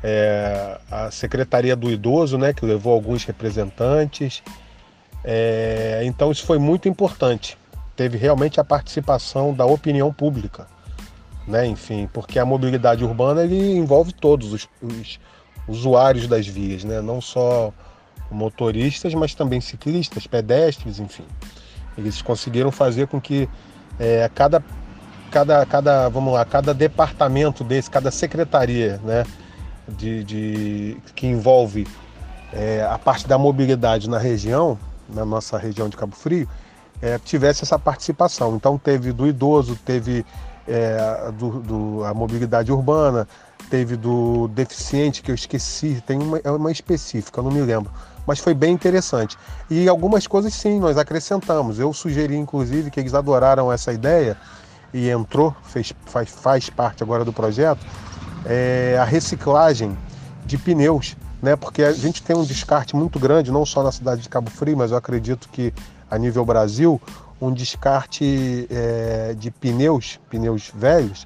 é, 0.02 0.80
a 0.90 1.12
Secretaria 1.12 1.76
do 1.76 1.92
Idoso, 1.92 2.38
né, 2.38 2.54
que 2.54 2.66
levou 2.66 2.94
alguns 2.94 3.26
representantes. 3.26 4.42
É, 5.26 6.02
então 6.06 6.32
isso 6.32 6.46
foi 6.46 6.58
muito 6.58 6.88
importante. 6.88 7.58
Teve 8.02 8.18
realmente 8.18 8.60
a 8.60 8.64
participação 8.64 9.54
da 9.54 9.64
opinião 9.64 10.12
pública, 10.12 10.66
né, 11.46 11.68
enfim, 11.68 12.10
porque 12.12 12.40
a 12.40 12.44
mobilidade 12.44 13.06
urbana 13.06 13.46
envolve 13.46 14.12
todos 14.12 14.52
os, 14.54 14.68
os 14.82 15.20
usuários 15.68 16.28
das 16.28 16.48
vias, 16.48 16.84
né, 16.84 17.00
não 17.00 17.22
só 17.22 17.72
motoristas, 18.32 19.14
mas 19.14 19.36
também 19.36 19.62
ciclistas, 19.62 20.26
pedestres, 20.26 20.98
enfim. 20.98 21.26
Eles 21.96 22.24
conseguiram 22.24 22.72
fazer 22.72 23.06
com 23.06 23.22
que 23.22 23.48
é, 24.00 24.28
cada, 24.34 24.64
cada, 25.30 25.64
cada, 25.68 26.10
vamos 26.10 26.34
lá, 26.34 26.44
cada 26.44 26.74
departamento 26.74 27.64
desse, 27.64 27.88
cada 27.88 28.10
secretaria, 28.10 29.00
né, 29.04 29.28
de, 29.88 30.24
de 30.24 30.98
que 31.14 31.28
envolve 31.28 31.86
é, 32.52 32.84
a 32.84 32.98
parte 32.98 33.28
da 33.28 33.38
mobilidade 33.38 34.10
na 34.10 34.18
região, 34.18 34.80
na 35.08 35.24
nossa 35.24 35.56
região 35.56 35.88
de 35.88 35.96
Cabo 35.96 36.16
Frio, 36.16 36.50
é, 37.02 37.18
tivesse 37.20 37.64
essa 37.64 37.80
participação. 37.80 38.56
Então 38.56 38.78
teve 38.78 39.12
do 39.12 39.28
idoso, 39.28 39.78
teve 39.86 40.26
é, 40.68 41.32
do, 41.38 41.60
do, 41.60 42.06
a 42.06 42.14
mobilidade 42.14 42.72
urbana, 42.72 43.28
teve 43.70 43.96
do 43.96 44.48
deficiente 44.50 45.22
que 45.22 45.32
eu 45.32 45.36
esqueci, 45.36 46.04
tem 46.06 46.20
uma, 46.20 46.40
é 46.44 46.52
uma 46.52 46.72
específica, 46.72 47.40
eu 47.40 47.44
não 47.44 47.52
me 47.52 47.62
lembro 47.62 47.92
mas 48.26 48.40
foi 48.40 48.54
bem 48.54 48.74
interessante. 48.74 49.38
E 49.70 49.88
algumas 49.88 50.28
coisas 50.28 50.54
sim, 50.54 50.80
nós 50.80 50.98
acrescentamos. 50.98 51.80
Eu 51.80 51.92
sugeri, 51.94 52.36
inclusive, 52.36 52.92
que 52.92 53.00
eles 53.00 53.14
adoraram 53.14 53.72
essa 53.72 53.92
ideia 53.92 54.38
e 54.94 55.10
entrou, 55.10 55.56
fez, 55.64 55.94
faz, 56.06 56.30
faz 56.30 56.70
parte 56.70 57.02
agora 57.02 57.24
do 57.24 57.32
projeto, 57.32 57.86
é 58.46 58.98
a 59.00 59.04
reciclagem 59.04 59.98
de 60.46 60.58
pneus, 60.58 61.16
né? 61.42 61.56
Porque 61.56 61.84
a 61.84 61.94
gente 61.94 62.22
tem 62.22 62.36
um 62.36 62.44
descarte 62.44 62.96
muito 62.96 63.20
grande, 63.20 63.52
não 63.52 63.66
só 63.66 63.84
na 63.84 63.92
cidade 63.92 64.22
de 64.22 64.30
Cabo 64.30 64.50
Frio, 64.50 64.78
mas 64.78 64.92
eu 64.92 64.98
acredito 64.98 65.48
que 65.50 65.74
a 66.12 66.18
nível 66.18 66.46
Brasil, 66.46 67.02
um 67.42 67.52
descarte 67.52 68.68
é, 68.70 69.34
de 69.36 69.50
pneus, 69.50 70.20
pneus 70.30 70.72
velhos, 70.76 71.26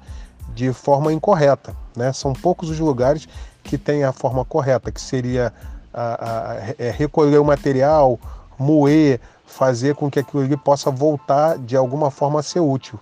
de 0.54 0.72
forma 0.72 1.12
incorreta, 1.12 1.76
né? 1.94 2.12
São 2.12 2.32
poucos 2.32 2.70
os 2.70 2.78
lugares 2.78 3.28
que 3.62 3.76
têm 3.76 4.04
a 4.04 4.12
forma 4.12 4.44
correta, 4.44 4.90
que 4.90 5.00
seria 5.00 5.52
a, 5.92 6.02
a, 6.02 6.56
é, 6.78 6.90
recolher 6.90 7.38
o 7.38 7.44
material, 7.44 8.18
moer, 8.58 9.20
fazer 9.44 9.94
com 9.94 10.10
que 10.10 10.18
aquilo 10.18 10.42
ali 10.42 10.56
possa 10.56 10.90
voltar 10.90 11.58
de 11.58 11.76
alguma 11.76 12.10
forma 12.10 12.40
a 12.40 12.42
ser 12.42 12.60
útil. 12.60 12.98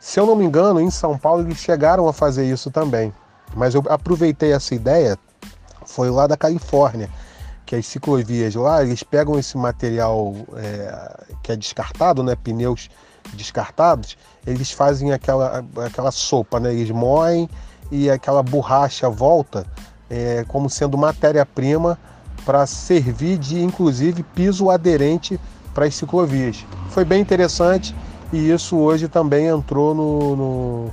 Se 0.00 0.20
eu 0.20 0.26
não 0.26 0.36
me 0.36 0.44
engano, 0.44 0.80
em 0.80 0.90
São 0.90 1.16
Paulo 1.16 1.42
eles 1.42 1.58
chegaram 1.58 2.06
a 2.08 2.12
fazer 2.12 2.44
isso 2.44 2.70
também. 2.70 3.12
Mas 3.54 3.74
eu 3.74 3.82
aproveitei 3.88 4.52
essa 4.52 4.74
ideia, 4.74 5.18
foi 5.86 6.10
lá 6.10 6.26
da 6.26 6.36
Califórnia, 6.36 7.08
que 7.68 7.76
as 7.76 7.84
ciclovias 7.84 8.54
lá, 8.54 8.82
eles 8.82 9.02
pegam 9.02 9.38
esse 9.38 9.54
material 9.58 10.34
é, 10.56 11.26
que 11.42 11.52
é 11.52 11.56
descartado, 11.56 12.22
né, 12.22 12.34
pneus 12.34 12.88
descartados, 13.34 14.16
eles 14.46 14.72
fazem 14.72 15.12
aquela, 15.12 15.62
aquela 15.84 16.10
sopa, 16.10 16.58
né, 16.58 16.72
eles 16.72 16.90
moem 16.90 17.46
e 17.92 18.10
aquela 18.10 18.42
borracha 18.42 19.10
volta 19.10 19.66
é, 20.08 20.46
como 20.48 20.70
sendo 20.70 20.96
matéria-prima 20.96 21.98
para 22.42 22.64
servir 22.64 23.36
de, 23.36 23.60
inclusive, 23.60 24.22
piso 24.22 24.70
aderente 24.70 25.38
para 25.74 25.84
as 25.84 25.94
ciclovias. 25.94 26.64
Foi 26.88 27.04
bem 27.04 27.20
interessante 27.20 27.94
e 28.32 28.50
isso 28.50 28.78
hoje 28.78 29.08
também 29.08 29.46
entrou 29.46 29.94
no, 29.94 30.36
no, 30.36 30.92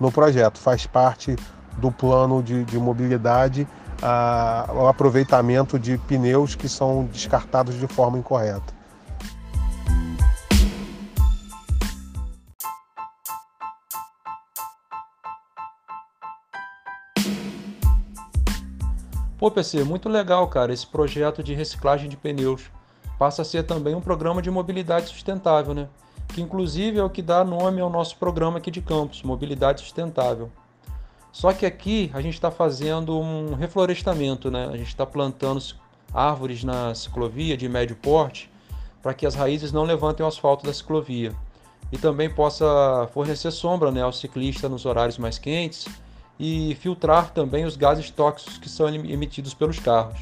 no 0.00 0.10
projeto, 0.10 0.58
faz 0.58 0.86
parte 0.86 1.36
do 1.76 1.92
plano 1.92 2.42
de, 2.42 2.64
de 2.64 2.78
mobilidade 2.78 3.68
a, 4.06 4.68
o 4.70 4.86
aproveitamento 4.86 5.78
de 5.78 5.96
pneus 5.96 6.54
que 6.54 6.68
são 6.68 7.06
descartados 7.06 7.74
de 7.80 7.86
forma 7.86 8.18
incorreta. 8.18 8.74
Pô, 19.38 19.50
PC, 19.50 19.84
muito 19.84 20.08
legal, 20.08 20.46
cara, 20.48 20.72
esse 20.72 20.86
projeto 20.86 21.42
de 21.42 21.54
reciclagem 21.54 22.08
de 22.08 22.16
pneus. 22.16 22.70
Passa 23.18 23.42
a 23.42 23.44
ser 23.44 23.62
também 23.62 23.94
um 23.94 24.00
programa 24.00 24.42
de 24.42 24.50
mobilidade 24.50 25.08
sustentável, 25.08 25.72
né? 25.72 25.88
Que 26.28 26.42
inclusive 26.42 26.98
é 26.98 27.02
o 27.02 27.10
que 27.10 27.22
dá 27.22 27.42
nome 27.42 27.80
ao 27.80 27.88
nosso 27.88 28.16
programa 28.16 28.58
aqui 28.58 28.70
de 28.70 28.82
campus, 28.82 29.22
Mobilidade 29.22 29.80
Sustentável. 29.80 30.50
Só 31.34 31.52
que 31.52 31.66
aqui 31.66 32.12
a 32.14 32.20
gente 32.20 32.34
está 32.34 32.48
fazendo 32.48 33.18
um 33.18 33.56
reflorestamento, 33.56 34.52
né? 34.52 34.68
A 34.72 34.76
gente 34.76 34.86
está 34.86 35.04
plantando 35.04 35.60
árvores 36.12 36.62
na 36.62 36.94
ciclovia 36.94 37.56
de 37.56 37.68
médio 37.68 37.96
porte 37.96 38.48
para 39.02 39.12
que 39.12 39.26
as 39.26 39.34
raízes 39.34 39.72
não 39.72 39.82
levantem 39.82 40.24
o 40.24 40.28
asfalto 40.28 40.64
da 40.64 40.72
ciclovia 40.72 41.34
e 41.90 41.98
também 41.98 42.30
possa 42.30 43.08
fornecer 43.12 43.50
sombra 43.50 43.90
né, 43.90 44.00
ao 44.00 44.12
ciclista 44.12 44.68
nos 44.68 44.86
horários 44.86 45.18
mais 45.18 45.36
quentes 45.36 45.88
e 46.38 46.76
filtrar 46.76 47.32
também 47.32 47.64
os 47.64 47.76
gases 47.76 48.08
tóxicos 48.10 48.56
que 48.56 48.68
são 48.68 48.88
emitidos 48.88 49.54
pelos 49.54 49.80
carros. 49.80 50.20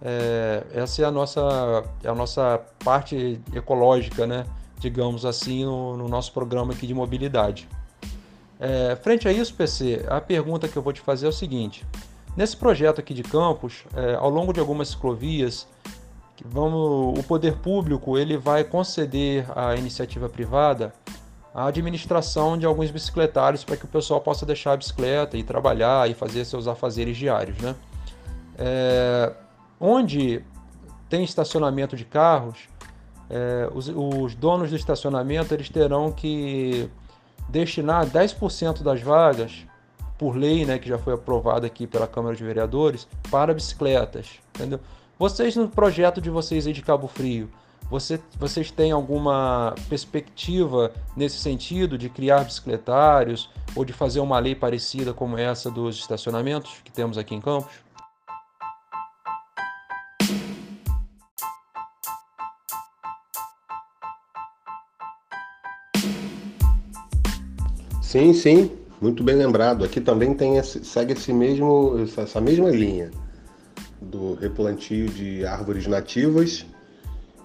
É, 0.00 0.64
essa 0.72 1.02
é 1.02 1.04
a 1.06 1.10
nossa, 1.10 1.84
é 2.04 2.08
a 2.08 2.14
nossa 2.14 2.62
parte 2.84 3.40
ecológica, 3.52 4.28
né? 4.28 4.46
digamos 4.78 5.24
assim, 5.24 5.64
no, 5.64 5.96
no 5.96 6.08
nosso 6.08 6.32
programa 6.32 6.72
aqui 6.72 6.86
de 6.86 6.94
mobilidade. 6.94 7.68
É, 8.58 8.96
frente 8.96 9.28
a 9.28 9.32
isso, 9.32 9.54
PC, 9.54 10.04
a 10.08 10.20
pergunta 10.20 10.66
que 10.66 10.76
eu 10.76 10.82
vou 10.82 10.92
te 10.92 11.00
fazer 11.00 11.26
é 11.26 11.28
o 11.28 11.32
seguinte: 11.32 11.86
nesse 12.36 12.56
projeto 12.56 13.00
aqui 13.00 13.12
de 13.12 13.22
campus, 13.22 13.84
é, 13.94 14.14
ao 14.14 14.30
longo 14.30 14.52
de 14.52 14.60
algumas 14.60 14.88
ciclovias, 14.88 15.66
vamos, 16.44 17.18
o 17.18 17.22
poder 17.22 17.56
público 17.56 18.18
ele 18.18 18.36
vai 18.36 18.64
conceder 18.64 19.46
à 19.54 19.74
iniciativa 19.76 20.28
privada 20.28 20.92
a 21.56 21.68
administração 21.68 22.58
de 22.58 22.66
alguns 22.66 22.90
bicicletários 22.90 23.64
para 23.64 23.78
que 23.78 23.86
o 23.86 23.88
pessoal 23.88 24.20
possa 24.20 24.44
deixar 24.44 24.72
a 24.72 24.76
bicicleta 24.76 25.38
e 25.38 25.42
trabalhar 25.42 26.08
e 26.10 26.12
fazer 26.12 26.44
seus 26.44 26.68
afazeres 26.68 27.16
diários. 27.16 27.56
Né? 27.56 27.74
É, 28.58 29.32
onde 29.80 30.44
tem 31.08 31.24
estacionamento 31.24 31.96
de 31.96 32.04
carros, 32.04 32.68
é, 33.30 33.70
os, 33.74 33.88
os, 33.88 34.34
donos 34.34 34.68
do 34.68 34.76
estacionamento 34.76 35.54
eles 35.54 35.70
terão 35.70 36.12
que 36.12 36.90
destinar 37.48 38.06
10% 38.06 38.82
das 38.82 39.00
vagas, 39.00 39.66
por 40.18 40.36
lei, 40.36 40.64
né, 40.64 40.78
que 40.78 40.88
já 40.88 40.98
foi 40.98 41.14
aprovada 41.14 41.66
aqui 41.66 41.86
pela 41.86 42.06
Câmara 42.06 42.34
de 42.34 42.42
Vereadores, 42.42 43.06
para 43.30 43.52
bicicletas. 43.52 44.40
Entendeu? 44.54 44.80
Vocês, 45.18 45.56
no 45.56 45.68
projeto 45.68 46.20
de 46.20 46.30
vocês 46.30 46.66
aí 46.66 46.72
de 46.72 46.82
Cabo 46.82 47.06
Frio, 47.06 47.50
você, 47.90 48.20
vocês 48.38 48.70
têm 48.70 48.90
alguma 48.90 49.74
perspectiva 49.88 50.92
nesse 51.16 51.38
sentido 51.38 51.96
de 51.96 52.08
criar 52.08 52.44
bicicletários 52.44 53.48
ou 53.76 53.84
de 53.84 53.92
fazer 53.92 54.20
uma 54.20 54.38
lei 54.38 54.54
parecida 54.54 55.14
como 55.14 55.38
essa 55.38 55.70
dos 55.70 55.96
estacionamentos 55.96 56.80
que 56.84 56.90
temos 56.90 57.16
aqui 57.16 57.34
em 57.34 57.40
Campos? 57.40 57.85
Sim, 68.06 68.32
sim, 68.32 68.70
muito 69.00 69.24
bem 69.24 69.34
lembrado. 69.34 69.84
Aqui 69.84 70.00
também 70.00 70.32
tem 70.32 70.58
esse, 70.58 70.84
segue 70.84 71.12
esse 71.12 71.32
mesmo, 71.32 72.06
essa 72.16 72.40
mesma 72.40 72.70
linha 72.70 73.10
do 74.00 74.34
replantio 74.34 75.08
de 75.08 75.44
árvores 75.44 75.88
nativas 75.88 76.64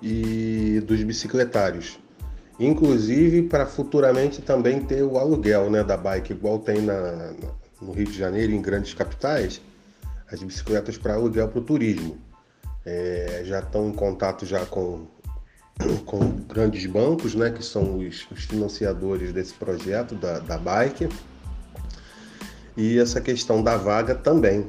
e 0.03 0.79
dos 0.85 1.03
bicicletários. 1.03 1.97
Inclusive 2.59 3.41
para 3.41 3.65
futuramente 3.65 4.39
também 4.39 4.79
ter 4.85 5.01
o 5.01 5.17
aluguel 5.17 5.67
né, 5.71 5.83
da 5.83 5.97
bike, 5.97 6.31
igual 6.31 6.59
tem 6.59 6.79
na, 6.79 7.33
no 7.81 7.91
Rio 7.91 8.05
de 8.05 8.15
Janeiro, 8.15 8.53
em 8.53 8.61
grandes 8.61 8.93
capitais, 8.93 9.59
as 10.31 10.43
bicicletas 10.43 10.95
para 10.95 11.15
aluguel 11.15 11.47
para 11.47 11.57
o 11.59 11.63
turismo. 11.63 12.19
É, 12.85 13.41
já 13.45 13.61
estão 13.61 13.89
em 13.89 13.93
contato 13.93 14.45
já 14.45 14.63
com 14.67 15.07
com 16.05 16.19
grandes 16.47 16.85
bancos, 16.85 17.35
né, 17.35 17.49
que 17.51 17.63
são 17.63 17.97
os, 17.97 18.27
os 18.31 18.43
financiadores 18.45 19.31
desse 19.31 19.53
projeto 19.53 20.15
da, 20.15 20.39
da 20.39 20.57
bike. 20.57 21.09
E 22.77 22.97
essa 22.99 23.19
questão 23.19 23.61
da 23.63 23.77
vaga 23.77 24.15
também. 24.15 24.67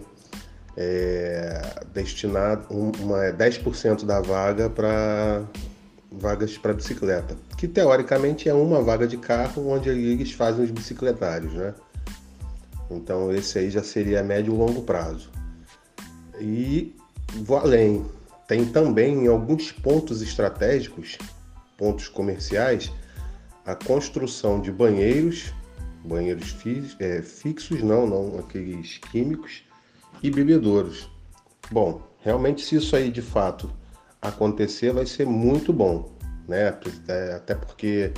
É, 0.75 1.85
destinar 1.92 2.64
uma, 2.71 3.31
10% 3.31 4.07
da 4.07 4.23
vaga 4.23 4.71
para 4.71 5.42
vagas 6.11 6.57
para 6.57 6.73
bicicleta, 6.73 7.37
que 7.59 7.69
teoricamente 7.69 8.49
é 8.49 8.54
uma 8.54 8.81
vaga 8.81 9.07
de 9.07 9.19
carro 9.19 9.69
onde 9.69 9.90
eles 9.90 10.33
fazem 10.33 10.64
os 10.64 10.71
bicicletários, 10.71 11.52
né? 11.52 11.75
Então 12.90 13.33
esse 13.33 13.59
aí 13.59 13.71
já 13.71 13.83
seria 13.83 14.23
médio 14.23 14.54
e 14.54 14.57
longo 14.57 14.83
prazo. 14.83 15.31
E 16.40 16.95
vou 17.45 17.59
além, 17.59 18.04
tem 18.52 18.66
também 18.66 19.25
em 19.25 19.28
alguns 19.28 19.73
pontos 19.73 20.21
estratégicos, 20.21 21.16
pontos 21.78 22.06
comerciais, 22.06 22.92
a 23.64 23.75
construção 23.75 24.61
de 24.61 24.71
banheiros, 24.71 25.54
banheiros 26.04 26.54
é, 27.00 27.23
fixos, 27.23 27.82
não, 27.82 28.06
não, 28.06 28.38
aqueles 28.38 28.99
químicos, 29.11 29.64
e 30.23 30.30
bebedouros. 30.30 31.11
Bom, 31.71 32.02
realmente 32.21 32.62
se 32.62 32.76
isso 32.76 32.94
aí 32.94 33.11
de 33.11 33.23
fato 33.23 33.73
acontecer, 34.21 34.92
vai 34.92 35.06
ser 35.06 35.25
muito 35.25 35.73
bom, 35.73 36.14
né? 36.47 36.78
É, 37.09 37.32
até 37.32 37.54
porque 37.54 38.12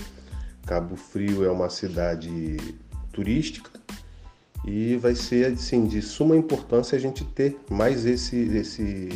Cabo 0.66 0.96
Frio 0.96 1.44
é 1.44 1.50
uma 1.50 1.70
cidade 1.70 2.56
turística 3.12 3.70
e 4.64 4.96
vai 4.96 5.14
ser 5.14 5.52
assim, 5.52 5.86
de 5.86 6.02
suma 6.02 6.36
importância 6.36 6.98
a 6.98 7.00
gente 7.00 7.24
ter 7.24 7.56
mais 7.70 8.04
esse, 8.04 8.36
esse 8.36 9.10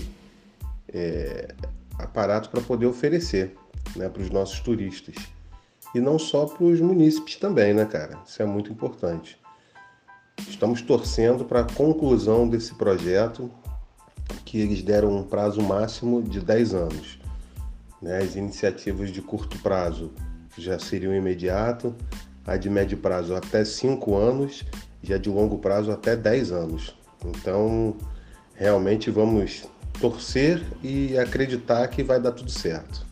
é, 0.93 1.55
aparato 1.99 2.49
para 2.51 2.61
poder 2.61 2.87
oferecer 2.87 3.57
né, 3.97 4.09
para 4.09 4.23
os 4.23 4.31
nossos 4.31 4.61
turistas. 4.61 5.15
E 5.95 6.01
não 6.01 6.19
só 6.19 6.47
para 6.47 6.65
os 6.65 6.81
munícipes 6.81 7.37
também, 7.37 7.73
né, 7.73 7.85
cara? 7.85 8.19
Isso 8.27 8.43
é 8.43 8.47
muito 8.47 8.71
importante. 8.71 9.39
Estamos 10.47 10.83
torcendo 10.83 11.45
para 11.45 11.61
a 11.61 11.65
conclusão 11.65 12.49
desse 12.49 12.75
projeto, 12.75 13.51
que 14.45 14.59
eles 14.61 14.83
deram 14.83 15.17
um 15.17 15.23
prazo 15.23 15.63
máximo 15.63 16.23
de 16.23 16.41
10 16.41 16.75
anos. 16.75 17.19
Né? 18.01 18.19
As 18.19 18.37
iniciativas 18.37 19.11
de 19.11 19.23
curto 19.23 19.59
prazo 19.59 20.13
já 20.57 20.79
seriam 20.79 21.15
imediato, 21.15 21.95
a 22.47 22.57
de 22.57 22.69
médio 22.69 22.99
prazo 22.99 23.35
até 23.35 23.65
5 23.65 24.17
anos 24.17 24.65
e 25.03 25.13
a 25.13 25.19
de 25.19 25.29
longo 25.29 25.59
prazo 25.59 25.91
até 25.91 26.17
10 26.17 26.53
anos. 26.53 26.97
Então, 27.25 27.97
realmente 28.55 29.11
vamos 29.11 29.67
torcer 30.01 30.65
e 30.83 31.19
acreditar 31.19 31.87
que 31.89 32.03
vai 32.03 32.21
dar 32.21 32.33
tudo 32.33 32.51
certo. 32.51 33.07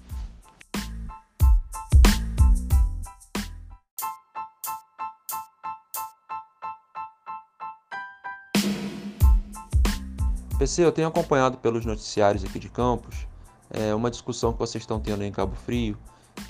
PC, 10.59 10.85
eu 10.85 10.93
tenho 10.93 11.09
acompanhado 11.09 11.59
pelos 11.59 11.85
noticiários 11.85 12.43
aqui 12.43 12.59
de 12.59 12.69
Campos 12.69 13.27
é, 13.71 13.95
uma 13.95 14.11
discussão 14.11 14.53
que 14.53 14.59
vocês 14.59 14.83
estão 14.83 15.01
tendo 15.01 15.23
em 15.25 15.33
Cabo 15.33 15.55
Frio, 15.55 15.97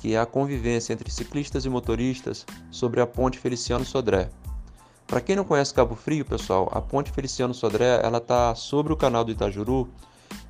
que 0.01 0.15
é 0.15 0.19
a 0.19 0.27
convivência 0.27 0.93
entre 0.93 1.11
ciclistas 1.11 1.65
e 1.65 1.69
motoristas 1.69 2.45
sobre 2.71 3.01
a 3.01 3.07
ponte 3.07 3.39
Feliciano 3.39 3.85
Sodré. 3.85 4.29
Para 5.07 5.21
quem 5.21 5.37
não 5.37 5.45
conhece 5.45 5.73
Cabo 5.73 5.95
Frio, 5.95 6.25
pessoal, 6.25 6.69
a 6.73 6.81
ponte 6.81 7.13
Feliciano 7.13 7.55
Sodré 7.55 8.01
ela 8.03 8.19
está 8.19 8.55
sobre 8.55 8.93
o 8.93 8.97
canal 8.97 9.25
do 9.25 9.31
Itajuru 9.31 9.89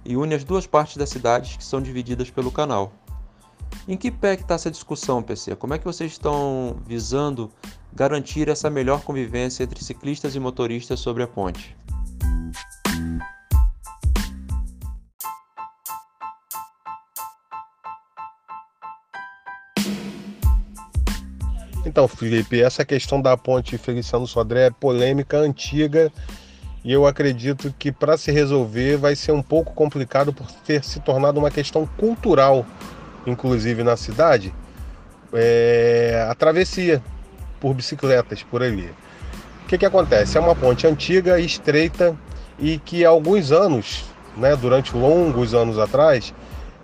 e 0.06 0.16
une 0.16 0.34
as 0.34 0.44
duas 0.44 0.66
partes 0.66 0.96
das 0.96 1.10
cidades 1.10 1.56
que 1.56 1.64
são 1.64 1.82
divididas 1.82 2.30
pelo 2.30 2.52
canal. 2.52 2.92
Em 3.88 3.96
que 3.96 4.10
pé 4.10 4.34
está 4.34 4.54
essa 4.54 4.70
discussão, 4.70 5.22
PC? 5.22 5.56
Como 5.56 5.74
é 5.74 5.78
que 5.78 5.84
vocês 5.84 6.12
estão 6.12 6.76
visando 6.86 7.50
garantir 7.92 8.48
essa 8.48 8.70
melhor 8.70 9.02
convivência 9.02 9.64
entre 9.64 9.82
ciclistas 9.82 10.34
e 10.34 10.40
motoristas 10.40 11.00
sobre 11.00 11.22
a 11.22 11.26
ponte? 11.26 11.76
Então, 21.84 22.06
Felipe, 22.06 22.60
essa 22.60 22.84
questão 22.84 23.22
da 23.22 23.36
ponte 23.36 23.78
Feliciano 23.78 24.26
Sodré 24.26 24.66
é 24.66 24.70
polêmica 24.70 25.38
antiga 25.38 26.12
e 26.86 26.92
eu 26.92 27.04
acredito 27.04 27.74
que 27.76 27.90
para 27.90 28.16
se 28.16 28.30
resolver 28.30 28.96
vai 28.96 29.16
ser 29.16 29.32
um 29.32 29.42
pouco 29.42 29.74
complicado 29.74 30.32
por 30.32 30.46
ter 30.64 30.84
se 30.84 31.00
tornado 31.00 31.36
uma 31.36 31.50
questão 31.50 31.84
cultural, 31.84 32.64
inclusive 33.26 33.82
na 33.82 33.96
cidade, 33.96 34.54
é, 35.32 36.24
a 36.30 36.34
travessia 36.36 37.02
por 37.58 37.74
bicicletas 37.74 38.44
por 38.44 38.62
ali. 38.62 38.88
O 39.64 39.66
que, 39.66 39.76
que 39.76 39.84
acontece? 39.84 40.38
É 40.38 40.40
uma 40.40 40.54
ponte 40.54 40.86
antiga, 40.86 41.40
estreita 41.40 42.16
e 42.56 42.78
que 42.78 43.04
há 43.04 43.08
alguns 43.08 43.50
anos, 43.50 44.04
né, 44.36 44.54
durante 44.54 44.96
longos 44.96 45.54
anos 45.54 45.80
atrás, 45.80 46.32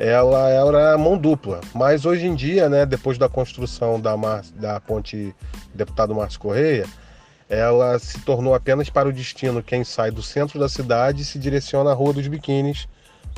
ela 0.01 0.51
era 0.51 0.99
mão 0.99 1.17
dupla. 1.17 1.61
Mas 1.73 2.05
hoje 2.05 2.27
em 2.27 2.35
dia, 2.35 2.69
né, 2.69 2.85
depois 2.85 3.19
da 3.19 3.29
construção 3.29 4.01
da, 4.01 4.17
Mar, 4.17 4.43
da 4.57 4.81
ponte 4.81 5.33
Deputado 5.73 6.13
Márcio 6.13 6.41
Correia, 6.41 6.87
ela 7.49 7.99
se 7.99 8.21
tornou 8.21 8.55
apenas 8.55 8.89
para 8.89 9.09
o 9.09 9.13
destino 9.13 9.63
quem 9.63 9.85
sai 9.85 10.11
do 10.11 10.23
centro 10.23 10.59
da 10.59 10.69
cidade 10.69 11.23
e 11.23 11.25
se 11.25 11.39
direciona 11.39 11.91
à 11.91 11.95
Rua 11.95 12.13
dos 12.13 12.27
Biquínis, 12.27 12.89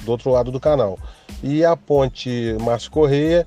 do 0.02 0.10
outro 0.10 0.30
lado 0.30 0.50
do 0.50 0.60
canal. 0.60 0.98
E 1.42 1.64
a 1.64 1.76
ponte 1.76 2.56
Márcio 2.60 2.90
Correia 2.90 3.46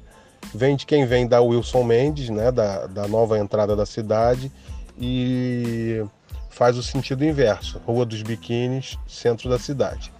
vem 0.54 0.76
de 0.76 0.86
quem 0.86 1.06
vem 1.06 1.28
da 1.28 1.42
Wilson 1.42 1.84
Mendes, 1.84 2.30
né, 2.30 2.52
da, 2.52 2.88
da 2.88 3.08
nova 3.08 3.38
entrada 3.38 3.76
da 3.76 3.86
cidade, 3.86 4.52
e 5.00 6.04
faz 6.50 6.78
o 6.78 6.84
sentido 6.84 7.24
inverso, 7.24 7.80
Rua 7.86 8.06
dos 8.06 8.22
Biquínis, 8.24 8.98
centro 9.08 9.50
da 9.50 9.60
cidade. 9.60 10.12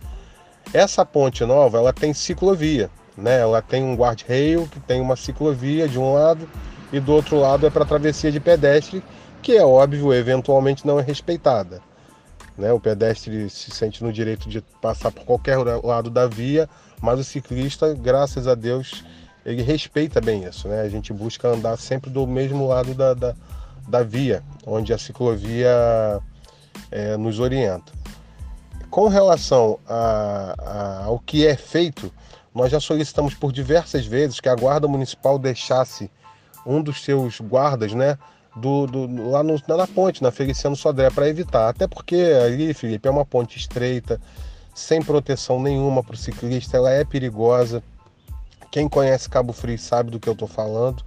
Essa 0.74 1.06
ponte 1.06 1.44
nova, 1.46 1.78
ela 1.78 1.94
tem 1.94 2.14
ciclovia, 2.14 2.90
né? 3.18 3.40
Ela 3.40 3.62
tem 3.62 3.84
um 3.84 3.96
guardrail 3.96 4.68
que 4.68 4.80
tem 4.82 5.02
uma 5.02 5.16
ciclovia 5.16 5.88
de 5.88 5.98
um 5.98 6.14
lado 6.14 6.48
e 6.92 7.00
do 7.00 7.14
outro 7.14 7.40
lado 7.40 7.66
é 7.66 7.70
para 7.70 7.86
travessia 7.86 8.32
de 8.32 8.40
pedestre 8.40 9.02
que 9.42 9.56
é 9.56 9.64
óbvio, 9.64 10.14
eventualmente 10.14 10.86
não 10.86 11.00
é 11.00 11.04
respeitada. 11.04 11.82
Né? 12.58 12.72
O 12.72 12.80
pedestre 12.80 13.50
se 13.50 13.72
sente 13.72 14.04
no 14.04 14.12
direito 14.12 14.50
de 14.50 14.62
passar 14.82 15.12
por 15.12 15.24
qualquer 15.24 15.58
lado 15.58 16.10
da 16.10 16.28
via, 16.28 16.68
mas 17.02 17.20
o 17.20 17.24
ciclista, 17.24 17.94
graças 17.94 18.48
a 18.48 18.56
Deus, 18.56 19.04
ele 19.46 19.62
respeita 19.62 20.20
bem 20.20 20.44
isso. 20.44 20.68
Né? 20.68 20.82
A 20.82 20.90
gente 20.90 21.14
busca 21.14 21.48
andar 21.48 21.78
sempre 21.78 22.10
do 22.10 22.26
mesmo 22.26 22.68
lado 22.68 22.94
da, 22.94 23.14
da, 23.14 23.36
da 23.88 24.04
via, 24.04 24.44
onde 24.66 24.92
a 24.92 24.98
ciclovia 24.98 26.22
é, 26.92 27.16
nos 27.16 27.40
orienta. 27.40 27.92
Com 28.90 29.08
relação 29.08 29.80
a, 29.88 30.56
a, 30.58 31.04
ao 31.06 31.20
que 31.20 31.46
é 31.46 31.56
feito, 31.56 32.12
nós 32.54 32.72
já 32.72 32.80
solicitamos 32.80 33.36
por 33.36 33.52
diversas 33.52 34.06
vezes 34.06 34.40
que 34.40 34.50
a 34.50 34.56
Guarda 34.56 34.88
Municipal 34.88 35.38
deixasse 35.38 36.10
um 36.66 36.82
dos 36.82 37.04
seus 37.04 37.40
guardas, 37.40 37.94
né, 37.94 38.18
do, 38.60 38.88
do, 38.88 39.30
lá 39.30 39.44
no, 39.44 39.56
na 39.68 39.88
ponte, 39.88 40.24
na 40.24 40.32
Feliciano 40.32 40.76
Sodré, 40.76 41.10
para 41.10 41.30
evitar. 41.30 41.70
Até 41.70 41.88
porque 41.88 42.16
ali, 42.16 42.74
Felipe, 42.74 43.08
é 43.08 43.12
uma 43.12 43.26
ponte 43.26 43.58
estreita, 43.58 44.20
sem 44.74 45.02
proteção 45.02 45.62
nenhuma 45.62 46.04
para 46.04 46.16
o 46.16 46.18
ciclista, 46.18 46.78
ela 46.78 46.92
é 46.92 47.04
perigosa. 47.04 47.84
Quem 48.72 48.88
conhece 48.88 49.30
Cabo 49.30 49.54
Frio 49.54 49.78
sabe 49.78 50.12
do 50.12 50.20
que 50.20 50.28
eu 50.28 50.34
estou 50.34 50.48
falando. 50.48 51.04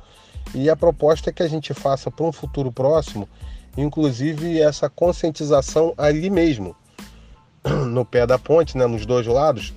E 0.54 0.68
a 0.68 0.74
proposta 0.74 1.30
é 1.30 1.32
que 1.32 1.42
a 1.42 1.48
gente 1.48 1.72
faça 1.72 2.10
para 2.10 2.24
um 2.24 2.32
futuro 2.32 2.72
próximo, 2.72 3.28
inclusive 3.76 4.60
essa 4.60 4.88
conscientização 4.88 5.94
ali 5.96 6.28
mesmo, 6.28 6.74
no 7.86 8.04
pé 8.04 8.26
da 8.26 8.38
ponte, 8.38 8.76
né, 8.76 8.86
nos 8.86 9.06
dois 9.06 9.26
lados, 9.26 9.72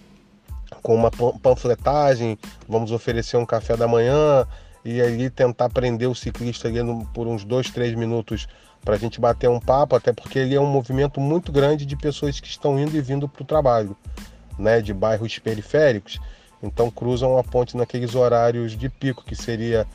com 0.81 0.95
uma 0.95 1.11
panfletagem, 1.11 2.37
vamos 2.67 2.91
oferecer 2.91 3.37
um 3.37 3.45
café 3.45 3.77
da 3.77 3.87
manhã, 3.87 4.47
e 4.85 5.01
ali 5.01 5.29
tentar 5.29 5.69
prender 5.69 6.09
o 6.09 6.15
ciclista 6.15 6.67
ali 6.67 6.81
no, 6.83 7.05
por 7.07 7.27
uns 7.27 7.43
dois, 7.43 7.69
três 7.69 7.95
minutos 7.95 8.47
para 8.83 8.95
a 8.95 8.97
gente 8.97 9.19
bater 9.19 9.49
um 9.49 9.59
papo, 9.59 9.95
até 9.95 10.11
porque 10.11 10.37
ele 10.37 10.55
é 10.55 10.59
um 10.59 10.65
movimento 10.65 11.21
muito 11.21 11.51
grande 11.51 11.85
de 11.85 11.95
pessoas 11.95 12.39
que 12.39 12.47
estão 12.47 12.77
indo 12.77 12.95
e 12.97 13.01
vindo 13.01 13.29
para 13.29 13.41
o 13.41 13.45
trabalho, 13.45 13.95
né, 14.59 14.81
de 14.81 14.93
bairros 14.93 15.39
periféricos. 15.39 16.19
Então 16.61 16.91
cruzam 16.91 17.37
a 17.37 17.43
ponte 17.43 17.77
naqueles 17.77 18.13
horários 18.15 18.77
de 18.77 18.89
pico, 18.89 19.23
que 19.23 19.35
seria 19.35 19.87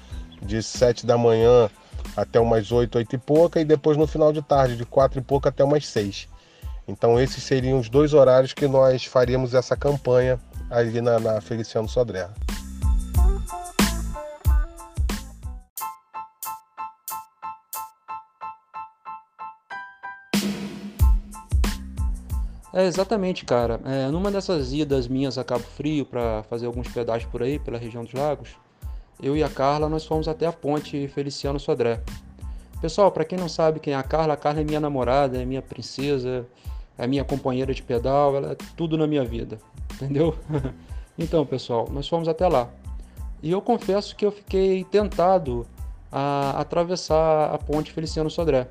de 0.43 0.63
sete 0.63 1.05
da 1.05 1.19
manhã 1.19 1.69
até 2.17 2.41
umas 2.41 2.73
oito, 2.73 2.97
oito 2.97 3.15
e 3.15 3.19
pouca, 3.19 3.61
e 3.61 3.65
depois 3.65 3.97
no 3.97 4.07
final 4.07 4.33
de 4.33 4.41
tarde, 4.41 4.77
de 4.77 4.85
quatro 4.85 5.19
e 5.19 5.23
pouca 5.23 5.51
até 5.51 5.63
umas 5.63 5.87
seis. 5.87 6.29
Então 6.87 7.21
esses 7.21 7.43
seriam 7.43 7.79
os 7.79 7.91
dois 7.91 8.15
horários 8.15 8.55
que 8.55 8.67
nós 8.67 9.05
faríamos 9.05 9.53
essa 9.53 9.77
campanha 9.77 10.41
ali 10.71 11.01
na, 11.03 11.19
na 11.19 11.41
Feliciano 11.41 11.89
Sodré. 11.89 12.29
É, 22.79 22.87
exatamente, 22.87 23.45
cara. 23.45 23.81
É, 23.85 24.07
numa 24.07 24.31
dessas 24.31 24.73
idas 24.73 25.09
minhas 25.09 25.37
a 25.37 25.43
Cabo 25.43 25.65
Frio 25.65 26.07
para 26.07 26.45
fazer 26.45 26.67
alguns 26.67 26.87
pedaços 26.87 27.25
por 27.25 27.43
aí, 27.43 27.59
pela 27.59 27.77
região 27.77 28.05
dos 28.05 28.13
lagos, 28.13 28.51
eu 29.21 29.37
e 29.37 29.43
a 29.43 29.49
Carla 29.49 29.89
nós 29.89 30.07
fomos 30.07 30.29
até 30.29 30.47
a 30.47 30.53
ponte 30.53 31.09
Feliciano 31.09 31.59
Sodré. 31.59 32.01
Pessoal, 32.81 33.11
para 33.11 33.25
quem 33.25 33.37
não 33.37 33.49
sabe 33.49 33.81
quem 33.81 33.95
é 33.95 33.97
a 33.97 34.03
Carla, 34.05 34.35
a 34.35 34.37
Carla 34.37 34.61
é 34.61 34.65
minha 34.65 34.79
namorada, 34.79 35.43
é 35.43 35.45
minha 35.45 35.61
princesa, 35.61 36.47
é 36.97 37.05
minha 37.05 37.25
companheira 37.25 37.75
de 37.75 37.83
pedal, 37.83 38.37
ela 38.37 38.53
é 38.53 38.57
tudo 38.77 38.97
na 38.97 39.09
minha 39.09 39.25
vida, 39.25 39.59
entendeu? 39.95 40.39
então, 41.19 41.45
pessoal, 41.45 41.89
nós 41.91 42.07
fomos 42.07 42.29
até 42.29 42.47
lá. 42.47 42.71
E 43.43 43.51
eu 43.51 43.61
confesso 43.61 44.15
que 44.15 44.25
eu 44.25 44.31
fiquei 44.31 44.85
tentado 44.85 45.67
a 46.13 46.61
atravessar 46.61 47.53
a 47.53 47.59
ponte 47.59 47.91
Feliciano 47.91 48.31
Sodré. 48.31 48.69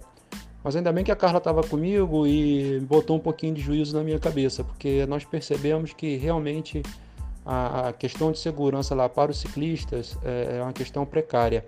Mas 0.64 0.76
ainda 0.76 0.92
bem 0.92 1.04
que 1.04 1.12
a 1.12 1.16
Carla 1.16 1.38
estava 1.38 1.64
comigo 1.64 2.28
e 2.28 2.80
botou 2.82 3.16
um 3.16 3.20
pouquinho 3.20 3.54
de 3.54 3.62
juízo 3.62 3.96
na 3.96 4.04
minha 4.04 4.20
cabeça, 4.20 4.64
porque 4.64 5.06
nós 5.06 5.24
percebemos 5.24 5.94
que 5.94 6.18
realmente 6.18 6.82
a, 7.46 7.94
questão 7.94 8.32
de 8.32 8.40
segurança 8.40 8.94
lá 8.94 9.08
para 9.08 9.32
os 9.32 9.40
ciclistas 9.40 10.18
é, 10.24 10.58
é 10.58 10.64
uma 10.64 10.74
questão 10.74 11.06
precária. 11.06 11.66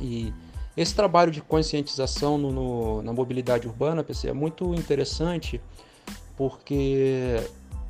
E 0.00 0.32
esse 0.76 0.94
trabalho 0.94 1.30
de 1.30 1.42
conscientização 1.42 2.38
no, 2.38 2.50
no, 2.50 3.02
na 3.02 3.12
mobilidade 3.12 3.66
urbana, 3.66 4.02
PC, 4.02 4.28
é 4.28 4.32
muito 4.32 4.74
interessante, 4.74 5.60
porque 6.36 7.36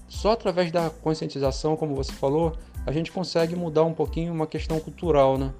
só 0.09 0.33
através 0.33 0.73
da 0.73 0.91
conscientização, 0.91 1.77
como 1.77 1.95
você 1.95 2.13
falou, 2.13 2.53
a 2.85 2.93
gente 2.93 3.11
consegue 3.11 3.57
mudar 3.57 3.83
um 3.85 3.93
pouquinho 3.93 4.33
uma 4.33 4.47
questão 4.47 4.79
cultural, 4.79 5.37
né? 5.37 5.53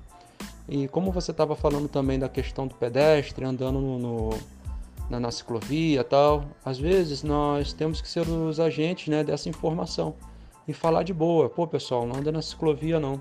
E 0.69 0.89
como 0.89 1.13
você 1.13 1.31
estava 1.31 1.55
falando 1.55 1.89
também 1.89 2.19
da 2.19 2.29
questão 2.29 2.67
do 2.67 2.75
pedestre 2.75 3.45
andando 3.45 3.81
no, 3.81 3.99
no 3.99 4.31
na, 5.09 5.21
na 5.21 5.31
ciclovia 5.31 6.03
tal, 6.03 6.45
às 6.65 6.79
vezes 6.79 7.23
nós 7.23 7.73
temos 7.73 8.01
que 8.01 8.09
ser 8.09 8.29
os 8.29 8.59
agentes 8.59 9.09
né, 9.09 9.23
dessa 9.23 9.49
informação 9.49 10.15
e 10.67 10.73
falar 10.73 11.03
de 11.03 11.15
boa. 11.15 11.49
Pô, 11.49 11.67
pessoal, 11.67 12.07
não 12.07 12.17
anda 12.17 12.33
na 12.33 12.43
ciclovia 12.43 12.99
não. 12.99 13.21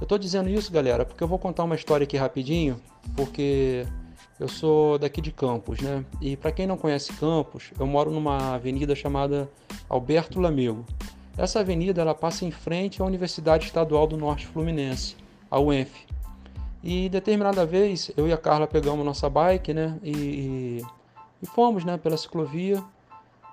Eu 0.00 0.06
tô 0.06 0.16
dizendo 0.16 0.48
isso, 0.48 0.72
galera, 0.72 1.04
porque 1.04 1.22
eu 1.22 1.28
vou 1.28 1.38
contar 1.38 1.64
uma 1.64 1.74
história 1.74 2.04
aqui 2.04 2.16
rapidinho, 2.16 2.80
porque 3.16 3.84
eu 4.38 4.46
sou 4.46 4.96
daqui 4.96 5.20
de 5.20 5.32
Campos, 5.32 5.80
né? 5.80 6.04
E 6.20 6.36
para 6.36 6.52
quem 6.52 6.66
não 6.66 6.76
conhece 6.76 7.12
Campos, 7.14 7.72
eu 7.78 7.86
moro 7.86 8.10
numa 8.10 8.54
avenida 8.54 8.94
chamada 8.94 9.50
Alberto 9.88 10.40
Lamego. 10.40 10.86
Essa 11.36 11.60
avenida 11.60 12.00
ela 12.00 12.14
passa 12.14 12.44
em 12.44 12.50
frente 12.50 13.02
à 13.02 13.04
Universidade 13.04 13.66
Estadual 13.66 14.06
do 14.06 14.16
Norte 14.16 14.46
Fluminense, 14.46 15.16
a 15.50 15.58
UENF. 15.58 16.06
E 16.82 17.08
determinada 17.08 17.66
vez 17.66 18.10
eu 18.16 18.28
e 18.28 18.32
a 18.32 18.38
Carla 18.38 18.66
pegamos 18.66 19.04
nossa 19.04 19.28
bike, 19.28 19.74
né? 19.74 19.98
E, 20.02 20.82
e, 21.42 21.46
fomos, 21.46 21.84
né? 21.84 21.96
Pela 21.96 22.16
ciclovia 22.16 22.82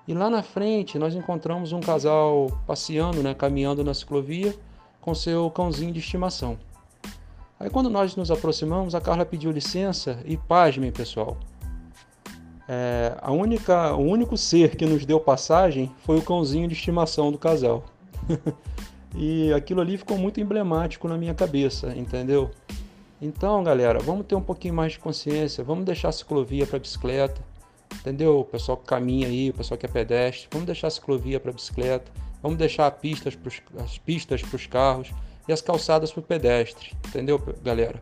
e 0.07 0.13
lá 0.13 0.29
na 0.29 0.43
frente 0.43 0.99
nós 0.99 1.15
encontramos 1.15 1.71
um 1.71 1.79
casal 1.79 2.47
passeando, 2.67 3.23
né, 3.23 3.33
caminhando 3.33 3.83
na 3.83 3.93
ciclovia 3.93 4.55
com 5.01 5.15
seu 5.15 5.49
cãozinho 5.49 5.91
de 5.91 5.99
estimação. 5.99 6.57
Aí 7.59 7.69
quando 7.69 7.89
nós 7.89 8.15
nos 8.15 8.29
aproximamos, 8.29 8.93
a 8.93 9.01
Carla 9.01 9.25
pediu 9.25 9.51
licença 9.51 10.19
e 10.25 10.37
pasmem, 10.37 10.91
pessoal. 10.91 11.37
É, 12.67 13.15
a 13.21 13.31
única, 13.31 13.95
o 13.95 14.01
único 14.01 14.37
ser 14.37 14.75
que 14.75 14.85
nos 14.85 15.05
deu 15.05 15.19
passagem 15.19 15.91
foi 15.99 16.17
o 16.17 16.21
cãozinho 16.21 16.67
de 16.67 16.75
estimação 16.75 17.31
do 17.31 17.37
casal. 17.39 17.83
e 19.15 19.51
aquilo 19.53 19.81
ali 19.81 19.97
ficou 19.97 20.17
muito 20.17 20.39
emblemático 20.39 21.07
na 21.07 21.17
minha 21.17 21.33
cabeça, 21.33 21.95
entendeu? 21.95 22.51
Então, 23.21 23.63
galera, 23.63 23.99
vamos 23.99 24.25
ter 24.25 24.35
um 24.35 24.41
pouquinho 24.41 24.73
mais 24.73 24.93
de 24.93 24.99
consciência, 24.99 25.63
vamos 25.63 25.85
deixar 25.85 26.09
a 26.09 26.11
ciclovia 26.11 26.67
para 26.67 26.79
bicicleta 26.79 27.41
entendeu? 28.05 28.39
O 28.39 28.45
pessoal 28.45 28.77
que 28.77 28.85
caminha 28.85 29.27
aí, 29.27 29.49
o 29.49 29.53
pessoal 29.53 29.77
que 29.77 29.85
é 29.85 29.89
pedestre, 29.89 30.47
vamos 30.51 30.65
deixar 30.65 30.87
a 30.87 30.91
ciclovia 30.91 31.39
para 31.39 31.51
bicicleta, 31.51 32.11
vamos 32.41 32.57
deixar 32.57 32.89
pistas 32.91 33.35
pros, 33.35 33.61
as 33.79 33.97
pistas 33.97 34.41
para 34.41 34.55
os 34.55 34.67
carros 34.67 35.11
e 35.47 35.53
as 35.53 35.61
calçadas 35.61 36.11
para 36.11 36.19
o 36.19 36.23
pedestre, 36.23 36.93
entendeu, 37.07 37.41
galera? 37.63 38.01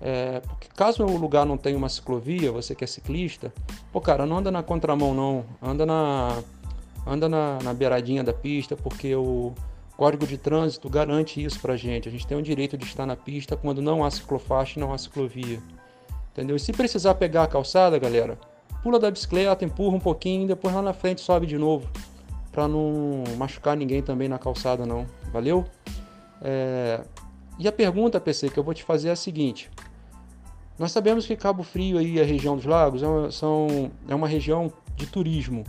É, 0.00 0.40
porque 0.40 0.68
caso 0.76 1.04
o 1.04 1.16
lugar 1.16 1.44
não 1.44 1.56
tenha 1.56 1.76
uma 1.76 1.88
ciclovia, 1.88 2.52
você 2.52 2.74
que 2.74 2.84
é 2.84 2.86
ciclista, 2.86 3.52
pô, 3.92 4.00
cara, 4.00 4.26
não 4.26 4.38
anda 4.38 4.50
na 4.50 4.62
contramão 4.62 5.14
não, 5.14 5.44
anda 5.62 5.84
na 5.84 6.42
anda 7.06 7.28
na, 7.28 7.58
na 7.62 7.72
beiradinha 7.72 8.22
da 8.22 8.34
pista, 8.34 8.76
porque 8.76 9.14
o 9.14 9.54
Código 9.98 10.28
de 10.28 10.38
Trânsito 10.38 10.88
garante 10.88 11.44
isso 11.44 11.58
pra 11.58 11.76
gente. 11.76 12.08
A 12.08 12.12
gente 12.12 12.24
tem 12.24 12.38
o 12.38 12.42
direito 12.42 12.78
de 12.78 12.84
estar 12.84 13.04
na 13.04 13.16
pista 13.16 13.56
quando 13.56 13.82
não 13.82 14.04
há 14.04 14.10
ciclofaixa 14.12 14.78
e 14.78 14.80
não 14.80 14.92
há 14.92 14.96
ciclovia. 14.96 15.60
Entendeu? 16.30 16.54
E 16.54 16.60
se 16.60 16.72
precisar 16.72 17.16
pegar 17.16 17.42
a 17.42 17.46
calçada, 17.48 17.98
galera, 17.98 18.38
pula 18.80 19.00
da 19.00 19.10
bicicleta, 19.10 19.64
empurra 19.64 19.96
um 19.96 20.00
pouquinho, 20.00 20.46
depois 20.46 20.72
lá 20.72 20.80
na 20.80 20.92
frente 20.92 21.20
sobe 21.20 21.48
de 21.48 21.58
novo, 21.58 21.90
para 22.52 22.68
não 22.68 23.24
machucar 23.36 23.76
ninguém 23.76 24.00
também 24.00 24.28
na 24.28 24.38
calçada 24.38 24.86
não. 24.86 25.04
Valeu? 25.32 25.64
É... 26.40 27.00
E 27.58 27.66
a 27.66 27.72
pergunta, 27.72 28.20
PC, 28.20 28.50
que 28.50 28.58
eu 28.58 28.62
vou 28.62 28.74
te 28.74 28.84
fazer 28.84 29.08
é 29.08 29.12
a 29.12 29.16
seguinte: 29.16 29.68
nós 30.78 30.92
sabemos 30.92 31.26
que 31.26 31.34
Cabo 31.34 31.64
Frio 31.64 32.00
e 32.00 32.20
a 32.20 32.24
região 32.24 32.54
dos 32.54 32.66
lagos 32.66 33.02
é 33.02 33.06
uma, 33.08 33.32
são, 33.32 33.90
é 34.06 34.14
uma 34.14 34.28
região 34.28 34.72
de 34.94 35.06
turismo. 35.06 35.64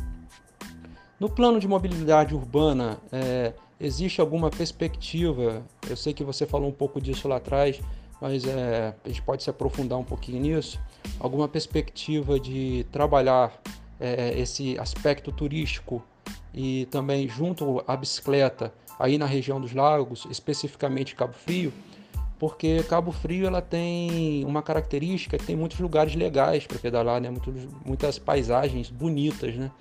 No 1.20 1.28
plano 1.28 1.60
de 1.60 1.68
mobilidade 1.68 2.36
urbana, 2.36 3.00
é, 3.12 3.54
existe 3.80 4.20
alguma 4.20 4.50
perspectiva? 4.50 5.64
Eu 5.90 5.96
sei 5.96 6.14
que 6.14 6.24
você 6.24 6.46
falou 6.46 6.70
um 6.70 6.74
pouco 6.74 7.00
disso 7.00 7.28
lá 7.28 7.38
atrás, 7.38 7.80
mas 8.22 8.46
é, 8.46 8.94
a 9.04 9.08
gente 9.08 9.22
pode 9.22 9.44
se 9.44 9.50
aprofundar 9.50 9.98
um 9.98 10.04
pouquinho 10.04 10.42
nisso. 10.42 10.80
Alguma 11.20 11.48
perspectiva 11.48 12.40
de 12.40 12.86
trabalhar 12.92 13.60
é, 14.00 14.38
esse 14.40 14.78
aspecto 14.78 15.32
turístico 15.32 16.04
e 16.54 16.88
também 16.92 17.28
junto 17.28 17.84
à 17.88 17.96
bicicleta 17.96 18.74
aí 19.00 19.18
na 19.18 19.26
região 19.26 19.62
dos 19.62 19.74
lagos, 19.74 20.28
especificamente 20.30 21.16
Cabo 21.16 21.34
Frio, 21.34 21.72
porque 22.38 22.84
Cabo 22.84 23.12
Frio 23.12 23.48
ela 23.48 23.62
tem 23.62 24.44
uma 24.46 24.62
característica 24.62 25.38
que 25.38 25.46
tem 25.46 25.56
muitos 25.56 25.80
lugares 25.80 26.16
legais 26.16 26.66
para 26.66 26.80
pedalar, 26.80 27.22
né? 27.22 27.30
Muitos, 27.30 27.68
muitas 27.86 28.20
paisagens 28.20 28.90
bonitas, 28.90 29.56
né? 29.56 29.72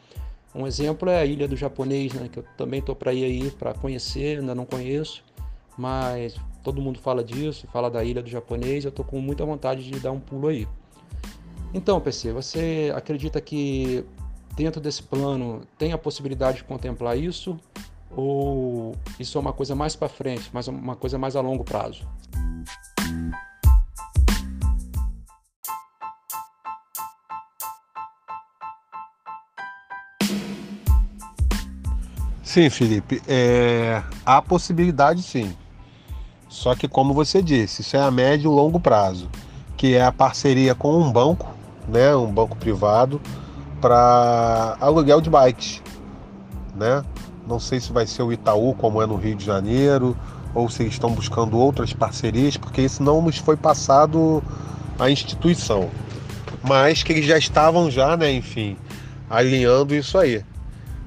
Um 0.59 0.66
exemplo 0.66 1.09
é 1.09 1.21
a 1.21 1.25
Ilha 1.25 1.47
do 1.47 1.55
Japonês, 1.55 2.12
né? 2.12 2.29
que 2.29 2.40
eu 2.40 2.44
também 2.57 2.81
estou 2.81 2.97
para 2.97 3.12
ir 3.12 3.25
aí 3.25 3.51
para 3.53 3.73
conhecer, 3.75 4.40
ainda 4.40 4.57
não 4.57 4.66
conheço, 4.66 5.23
mas 5.77 6.35
todo 6.64 6.83
mundo 6.83 6.99
fala 6.99 7.23
disso, 7.23 7.68
fala 7.73 7.88
da 7.88 8.03
ilha 8.03 8.21
do 8.21 8.29
japonês, 8.29 8.85
eu 8.85 8.90
tô 8.90 9.05
com 9.05 9.21
muita 9.21 9.47
vontade 9.47 9.88
de 9.88 10.01
dar 10.01 10.11
um 10.11 10.18
pulo 10.18 10.49
aí. 10.49 10.66
Então, 11.73 12.01
PC, 12.01 12.33
você 12.33 12.92
acredita 12.94 13.40
que 13.40 14.05
dentro 14.57 14.81
desse 14.81 15.03
plano 15.03 15.62
tem 15.79 15.92
a 15.92 15.99
possibilidade 15.99 16.59
de 16.59 16.64
contemplar 16.64 17.16
isso? 17.16 17.57
Ou 18.11 18.97
isso 19.21 19.38
é 19.38 19.40
uma 19.40 19.53
coisa 19.53 19.77
mais 19.77 19.94
para 19.94 20.09
frente, 20.09 20.51
mas 20.53 20.66
uma 20.66 20.97
coisa 20.97 21.16
mais 21.16 21.37
a 21.37 21.40
longo 21.40 21.62
prazo? 21.62 22.05
Sim, 32.59 32.71
Felipe, 32.71 33.23
é... 33.29 34.03
há 34.27 34.42
possibilidade 34.42 35.23
sim. 35.23 35.55
Só 36.49 36.75
que, 36.75 36.88
como 36.88 37.14
você 37.14 37.40
disse, 37.40 37.83
isso 37.83 37.97
é 37.97 38.01
a 38.01 38.11
médio 38.11 38.51
e 38.51 38.53
longo 38.53 38.81
prazo, 38.81 39.31
que 39.77 39.94
é 39.94 40.05
a 40.05 40.11
parceria 40.11 40.75
com 40.75 40.92
um 41.01 41.12
banco, 41.12 41.55
né, 41.87 42.16
um 42.16 42.33
banco 42.33 42.57
privado, 42.57 43.21
para 43.81 44.77
aluguel 44.81 45.21
de 45.21 45.31
bikes, 45.31 45.81
né? 46.75 47.05
Não 47.47 47.61
sei 47.61 47.79
se 47.79 47.92
vai 47.92 48.09
ser 48.09 48.25
o 48.25 48.33
Itaú, 48.33 48.75
como 48.75 49.01
é 49.01 49.07
no 49.07 49.14
Rio 49.14 49.37
de 49.37 49.44
Janeiro, 49.44 50.16
ou 50.53 50.68
se 50.68 50.83
estão 50.85 51.12
buscando 51.12 51.57
outras 51.57 51.92
parcerias, 51.92 52.57
porque 52.57 52.83
isso 52.83 53.05
não 53.05 53.23
nos 53.23 53.38
foi 53.38 53.57
passado 53.57 54.42
à 54.99 55.09
instituição. 55.09 55.88
Mas 56.64 57.05
que 57.05 57.12
eles 57.12 57.25
já 57.25 57.38
estavam 57.38 57.88
já, 57.88 58.16
né, 58.16 58.33
enfim, 58.33 58.77
alinhando 59.31 59.94
isso 59.94 60.18
aí, 60.18 60.44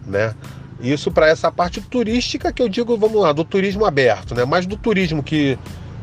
né? 0.07 0.33
Isso 0.81 1.11
para 1.11 1.27
essa 1.27 1.51
parte 1.51 1.79
turística 1.79 2.51
que 2.51 2.61
eu 2.61 2.67
digo, 2.67 2.97
vamos 2.97 3.21
lá, 3.21 3.31
do 3.31 3.43
turismo 3.43 3.85
aberto, 3.85 4.33
né? 4.33 4.45
Mas 4.45 4.65
do 4.65 4.75
turismo 4.75 5.21
que 5.21 5.57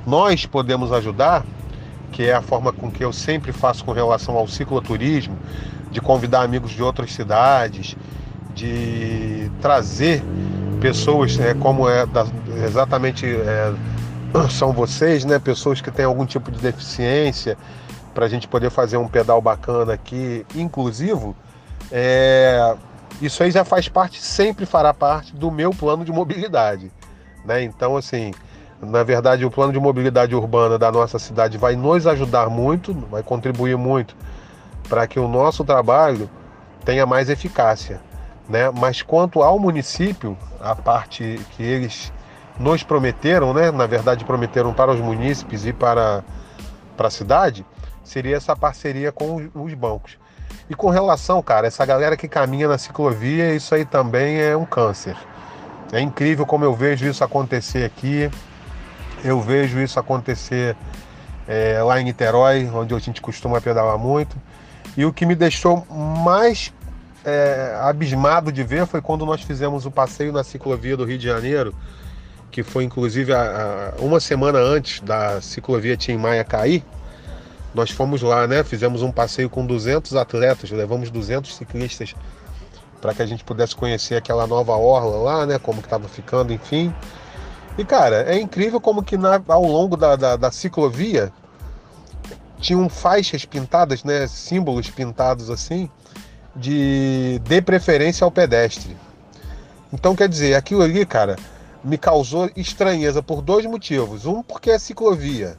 nós 0.07 0.47
podemos 0.47 0.93
ajudar, 0.93 1.45
que 2.13 2.25
é 2.25 2.35
a 2.35 2.41
forma 2.41 2.73
com 2.73 2.91
que 2.91 3.05
eu 3.05 3.13
sempre 3.13 3.53
faço 3.53 3.85
com 3.85 3.93
relação 3.93 4.37
ao 4.37 4.47
cicloturismo, 4.47 5.37
de 5.91 6.01
convidar 6.01 6.43
amigos 6.43 6.71
de 6.71 6.83
outras 6.83 7.13
cidades, 7.13 7.97
de 8.55 9.51
trazer 9.61 10.23
pessoas, 10.81 11.37
né, 11.37 11.55
como 11.55 11.89
é 11.89 12.07
da, 12.07 12.27
exatamente 12.65 13.27
é, 13.27 13.73
são 14.51 14.73
vocês, 14.73 15.25
né, 15.25 15.39
pessoas 15.39 15.81
que 15.81 15.91
têm 15.91 16.05
algum 16.05 16.25
tipo 16.25 16.51
de 16.51 16.59
deficiência, 16.59 17.57
para 18.15 18.27
a 18.27 18.29
gente 18.29 18.49
poder 18.49 18.71
fazer 18.71 18.97
um 18.97 19.07
pedal 19.07 19.41
bacana 19.41 19.93
aqui, 19.93 20.45
inclusivo, 20.55 21.37
é, 21.91 22.75
isso 23.21 23.43
aí 23.43 23.51
já 23.51 23.65
faz 23.65 23.89
parte, 23.89 24.21
sempre 24.21 24.65
fará 24.67 24.95
parte 24.95 25.35
do 25.35 25.51
meu 25.51 25.71
plano 25.71 26.05
de 26.05 26.13
mobilidade. 26.13 26.93
Né? 27.45 27.63
Então, 27.63 27.97
assim, 27.97 28.33
na 28.81 29.03
verdade, 29.03 29.45
o 29.45 29.51
plano 29.51 29.73
de 29.73 29.81
mobilidade 29.81 30.35
urbana 30.35 30.79
da 30.79 30.93
nossa 30.93 31.19
cidade 31.19 31.59
vai 31.59 31.75
nos 31.75 32.07
ajudar 32.07 32.49
muito, 32.49 32.95
vai 33.11 33.23
contribuir 33.23 33.77
muito 33.77 34.17
para 34.89 35.07
que 35.07 35.19
o 35.19 35.29
nosso 35.29 35.65
trabalho 35.65 36.31
tenha 36.85 37.05
mais 37.05 37.29
eficácia. 37.29 38.01
Né? 38.49 38.71
Mas 38.71 39.03
quanto 39.03 39.43
ao 39.43 39.59
município, 39.59 40.37
a 40.61 40.75
parte 40.75 41.41
que 41.57 41.63
eles 41.63 42.13
nos 42.59 42.83
prometeram, 42.83 43.55
né? 43.55 43.71
Na 43.71 43.87
verdade, 43.87 44.25
prometeram 44.25 44.73
para 44.73 44.91
os 44.91 45.01
munícipes 45.01 45.65
e 45.65 45.73
para, 45.73 46.25
para 46.97 47.09
a 47.09 47.11
cidade, 47.11 47.65
seria 48.03 48.37
essa 48.37 48.57
parceria 48.57 49.13
com 49.13 49.49
os 49.55 49.75
bancos. 49.75 50.19
E 50.71 50.75
com 50.75 50.91
relação, 50.91 51.43
cara, 51.43 51.67
essa 51.67 51.85
galera 51.87 52.17
que 52.17 52.29
caminha 52.29 52.69
na 52.69 52.77
ciclovia, 52.77 53.55
isso 53.55 53.75
aí 53.75 53.85
também 53.85 54.39
é 54.41 54.57
um 54.57 54.67
câncer. 54.67 55.17
É 55.91 56.01
incrível 56.01 56.45
como 56.45 56.65
eu 56.65 56.75
vejo 56.75 57.07
isso 57.07 57.25
acontecer 57.25 57.85
aqui. 57.85 58.31
Eu 59.25 59.41
vejo 59.41 59.81
isso 59.81 59.99
acontecer 59.99 60.77
é, 61.47 61.83
lá 61.83 61.99
em 62.01 62.05
Niterói, 62.05 62.71
onde 62.73 62.95
a 62.95 62.99
gente 62.99 63.21
costuma 63.21 63.61
pedalar 63.61 63.99
muito. 63.99 64.37
E 64.97 65.05
o 65.07 65.13
que 65.13 65.25
me 65.25 65.35
deixou 65.35 65.87
mais 65.89 66.73
é, 67.25 67.77
abismado 67.81 68.53
de 68.53 68.63
ver 68.63 68.87
foi 68.87 69.01
quando 69.01 69.25
nós 69.25 69.43
fizemos 69.43 69.87
o 69.87 69.91
passeio 69.91 70.33
na 70.33 70.45
ciclovia 70.45 70.97
do 70.97 71.05
Rio 71.05 71.19
de 71.19 71.25
Janeiro, 71.25 71.75
que 72.51 72.63
foi 72.63 72.85
inclusive 72.85 73.33
a, 73.33 73.95
a, 73.97 74.03
uma 74.03 74.21
semana 74.21 74.59
antes 74.59 75.01
da 75.01 75.41
ciclovia 75.41 75.97
Tim 75.97 76.17
Maia 76.17 76.45
cair. 76.45 76.85
Nós 77.75 77.91
fomos 77.91 78.23
lá, 78.23 78.47
né? 78.47 78.65
Fizemos 78.65 79.03
um 79.03 79.13
passeio 79.13 79.51
com 79.51 79.65
200 79.67 80.15
atletas, 80.17 80.71
levamos 80.71 81.11
200 81.11 81.55
ciclistas 81.55 82.15
para 83.01 83.15
que 83.15 83.23
a 83.23 83.27
gente 83.27 83.45
pudesse 83.45 83.77
conhecer 83.77 84.17
aquela 84.17 84.47
nova 84.47 84.73
orla 84.73 85.17
lá, 85.17 85.47
né? 85.47 85.59
Como 85.59 85.81
que 85.81 85.87
estava 85.87 86.09
ficando, 86.09 86.53
enfim. 86.53 86.93
E 87.77 87.85
cara, 87.85 88.23
é 88.23 88.39
incrível 88.39 88.81
como 88.81 89.03
que 89.03 89.17
na, 89.17 89.41
ao 89.47 89.65
longo 89.65 89.97
da, 89.97 90.17
da, 90.17 90.37
da 90.37 90.51
ciclovia 90.51 91.33
tinham 92.59 92.89
faixas 92.89 93.45
pintadas, 93.45 94.03
né? 94.03 94.27
Símbolos 94.27 94.91
pintados 94.91 95.51
assim 95.51 95.89
de 96.57 97.41
dê 97.45 97.63
preferência 97.63 98.25
ao 98.25 98.31
pedestre. 98.31 98.97
Então 99.93 100.17
quer 100.17 100.29
dizer, 100.29 100.55
aquilo 100.55 100.83
ali, 100.83 101.07
cara, 101.07 101.37
me 101.85 101.97
causou 101.97 102.51
estranheza 102.57 103.23
por 103.23 103.41
dois 103.41 103.65
motivos. 103.65 104.27
Um, 104.27 104.43
porque 104.43 104.71
é 104.71 104.79
ciclovia. 104.79 105.57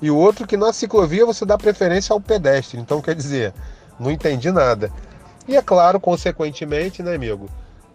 E 0.00 0.10
o 0.10 0.16
outro, 0.16 0.46
que 0.46 0.56
na 0.56 0.72
ciclovia 0.72 1.26
você 1.26 1.44
dá 1.44 1.58
preferência 1.58 2.12
ao 2.12 2.20
pedestre. 2.20 2.78
Então 2.78 3.00
quer 3.00 3.14
dizer, 3.14 3.52
não 3.98 4.10
entendi 4.10 4.50
nada. 4.50 4.90
E 5.46 5.56
é 5.56 5.62
claro, 5.62 5.98
consequentemente, 5.98 7.02
né, 7.02 7.14
amigo? 7.14 7.48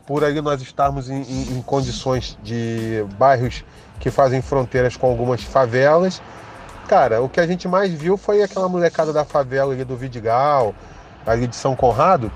Por 0.05 0.23
ali 0.23 0.41
nós 0.41 0.61
estarmos 0.61 1.09
em, 1.09 1.21
em, 1.21 1.57
em 1.57 1.61
condições 1.61 2.37
de 2.43 3.05
bairros 3.17 3.63
que 3.99 4.11
fazem 4.11 4.41
fronteiras 4.41 4.97
com 4.97 5.07
algumas 5.07 5.43
favelas. 5.43 6.21
Cara, 6.87 7.21
o 7.21 7.29
que 7.29 7.39
a 7.39 7.47
gente 7.47 7.67
mais 7.67 7.93
viu 7.93 8.17
foi 8.17 8.43
aquela 8.43 8.67
molecada 8.67 9.13
da 9.13 9.23
favela 9.23 9.73
ali 9.73 9.85
do 9.85 9.95
Vidigal, 9.95 10.75
ali 11.25 11.47
de 11.47 11.55
São 11.55 11.75
Conrado, 11.75 12.29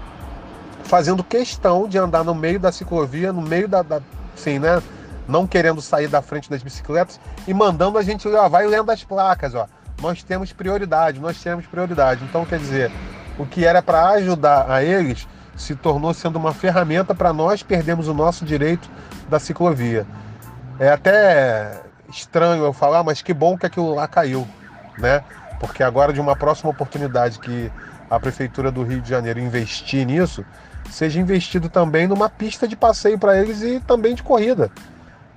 fazendo 0.83 1.23
questão 1.23 1.87
de 1.87 1.97
andar 1.97 2.23
no 2.23 2.33
meio 2.33 2.59
da 2.59 2.71
ciclovia, 2.71 3.33
no 3.33 3.41
meio 3.41 3.67
da, 3.67 3.81
da 3.81 4.01
assim, 4.33 4.59
né? 4.59 4.81
Não 5.27 5.45
querendo 5.45 5.81
sair 5.81 6.07
da 6.07 6.21
frente 6.21 6.49
das 6.49 6.63
bicicletas 6.63 7.19
e 7.47 7.53
mandando 7.53 7.97
a 7.97 8.03
gente, 8.03 8.27
ó, 8.27 8.47
vai 8.47 8.65
lendo 8.65 8.91
as 8.91 9.03
placas, 9.03 9.53
ó. 9.53 9.67
Nós 10.01 10.23
temos 10.23 10.53
prioridade, 10.53 11.19
nós 11.19 11.41
temos 11.41 11.65
prioridade. 11.65 12.23
Então, 12.23 12.45
quer 12.45 12.59
dizer, 12.59 12.91
o 13.37 13.45
que 13.45 13.65
era 13.65 13.81
para 13.81 14.09
ajudar 14.09 14.69
a 14.69 14.83
eles 14.83 15.27
se 15.55 15.75
tornou 15.75 16.13
sendo 16.13 16.37
uma 16.37 16.53
ferramenta 16.53 17.15
para 17.15 17.33
nós 17.33 17.63
perdermos 17.63 18.07
o 18.07 18.13
nosso 18.13 18.45
direito 18.45 18.89
da 19.27 19.39
ciclovia. 19.39 20.05
É 20.79 20.89
até 20.89 21.81
estranho 22.09 22.63
eu 22.63 22.71
falar, 22.71 23.03
mas 23.03 23.21
que 23.21 23.33
bom 23.33 23.57
que 23.57 23.65
aquilo 23.65 23.95
lá 23.95 24.07
caiu, 24.07 24.47
né? 24.97 25.23
Porque 25.59 25.81
agora 25.81 26.13
de 26.13 26.21
uma 26.21 26.35
próxima 26.35 26.69
oportunidade 26.69 27.39
que 27.39 27.71
a 28.09 28.19
Prefeitura 28.19 28.71
do 28.71 28.83
Rio 28.83 29.01
de 29.01 29.09
Janeiro 29.09 29.39
investir 29.39 30.05
nisso, 30.05 30.45
seja 30.89 31.19
investido 31.19 31.67
também 31.67 32.07
numa 32.07 32.29
pista 32.29 32.67
de 32.67 32.75
passeio 32.75 33.19
para 33.19 33.37
eles 33.37 33.61
e 33.61 33.79
também 33.79 34.15
de 34.15 34.23
corrida. 34.23 34.71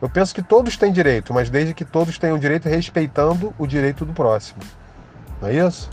Eu 0.01 0.09
penso 0.09 0.35
que 0.35 0.43
todos 0.43 0.79
têm 0.79 0.91
direito, 0.91 1.35
mas 1.35 1.51
desde 1.51 1.75
que 1.75 1.85
todos 1.85 2.17
tenham 2.17 2.39
direito 2.39 2.69
respeitando 2.69 3.55
o 3.59 3.67
direito 3.67 4.05
do 4.07 4.15
próximo. 4.15 4.61
Não 5.43 5.49
é 5.49 5.67
isso? 5.67 5.91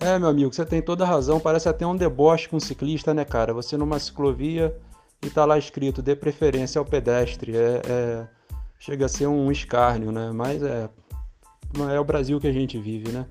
É, 0.00 0.18
meu 0.18 0.28
amigo, 0.28 0.52
você 0.52 0.66
tem 0.66 0.82
toda 0.82 1.04
a 1.04 1.06
razão. 1.06 1.38
Parece 1.38 1.68
até 1.68 1.86
um 1.86 1.96
deboche 1.96 2.48
com 2.48 2.56
um 2.56 2.60
ciclista, 2.60 3.14
né, 3.14 3.24
cara? 3.24 3.54
Você 3.54 3.76
numa 3.76 3.98
ciclovia 3.98 4.76
e 5.24 5.30
tá 5.30 5.44
lá 5.44 5.56
escrito 5.56 6.02
dê 6.02 6.16
preferência 6.16 6.80
ao 6.80 6.84
pedestre. 6.84 7.56
É, 7.56 7.80
é, 7.88 8.26
chega 8.78 9.06
a 9.06 9.08
ser 9.08 9.28
um 9.28 9.50
escárnio, 9.50 10.12
né? 10.12 10.30
Mas 10.30 10.62
é, 10.62 10.90
é 11.90 11.98
o 11.98 12.04
Brasil 12.04 12.40
que 12.40 12.46
a 12.46 12.52
gente 12.52 12.78
vive, 12.78 13.10
né? 13.10 13.26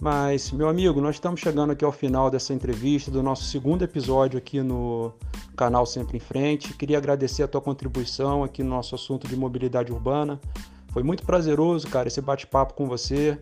Mas, 0.00 0.50
meu 0.50 0.68
amigo, 0.68 0.98
nós 1.00 1.16
estamos 1.16 1.40
chegando 1.40 1.72
aqui 1.72 1.84
ao 1.84 1.92
final 1.92 2.30
dessa 2.30 2.54
entrevista, 2.54 3.10
do 3.10 3.22
nosso 3.22 3.44
segundo 3.44 3.82
episódio 3.82 4.38
aqui 4.38 4.62
no 4.62 5.12
canal 5.54 5.84
Sempre 5.84 6.16
em 6.16 6.20
Frente. 6.20 6.72
Queria 6.72 6.96
agradecer 6.96 7.42
a 7.42 7.48
tua 7.48 7.60
contribuição 7.60 8.42
aqui 8.42 8.62
no 8.62 8.70
nosso 8.70 8.94
assunto 8.94 9.28
de 9.28 9.36
mobilidade 9.36 9.92
urbana. 9.92 10.40
Foi 10.88 11.02
muito 11.02 11.22
prazeroso, 11.22 11.86
cara, 11.86 12.08
esse 12.08 12.20
bate-papo 12.20 12.72
com 12.72 12.88
você. 12.88 13.38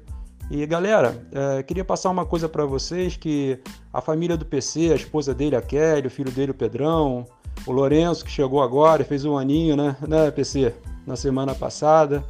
E 0.51 0.66
galera, 0.66 1.25
é, 1.31 1.62
queria 1.62 1.85
passar 1.85 2.11
uma 2.11 2.27
coisa 2.27 2.49
para 2.49 2.64
vocês 2.64 3.16
que 3.16 3.61
a 3.92 4.01
família 4.01 4.37
do 4.37 4.44
PC, 4.44 4.90
a 4.90 4.97
esposa 4.97 5.33
dele, 5.33 5.55
a 5.55 5.62
Kelly, 5.62 6.09
o 6.09 6.11
filho 6.11 6.33
dele, 6.33 6.51
o 6.51 6.55
Pedrão, 6.55 7.25
o 7.66 7.71
Lourenço, 7.71 8.25
que 8.25 8.31
chegou 8.31 8.62
agora, 8.62 9.05
fez 9.05 9.25
um 9.25 9.38
aninho, 9.38 9.77
né, 9.77 9.97
né 10.09 10.31
PC, 10.33 10.75
na 11.07 11.14
semana 11.14 11.55
passada. 11.55 12.25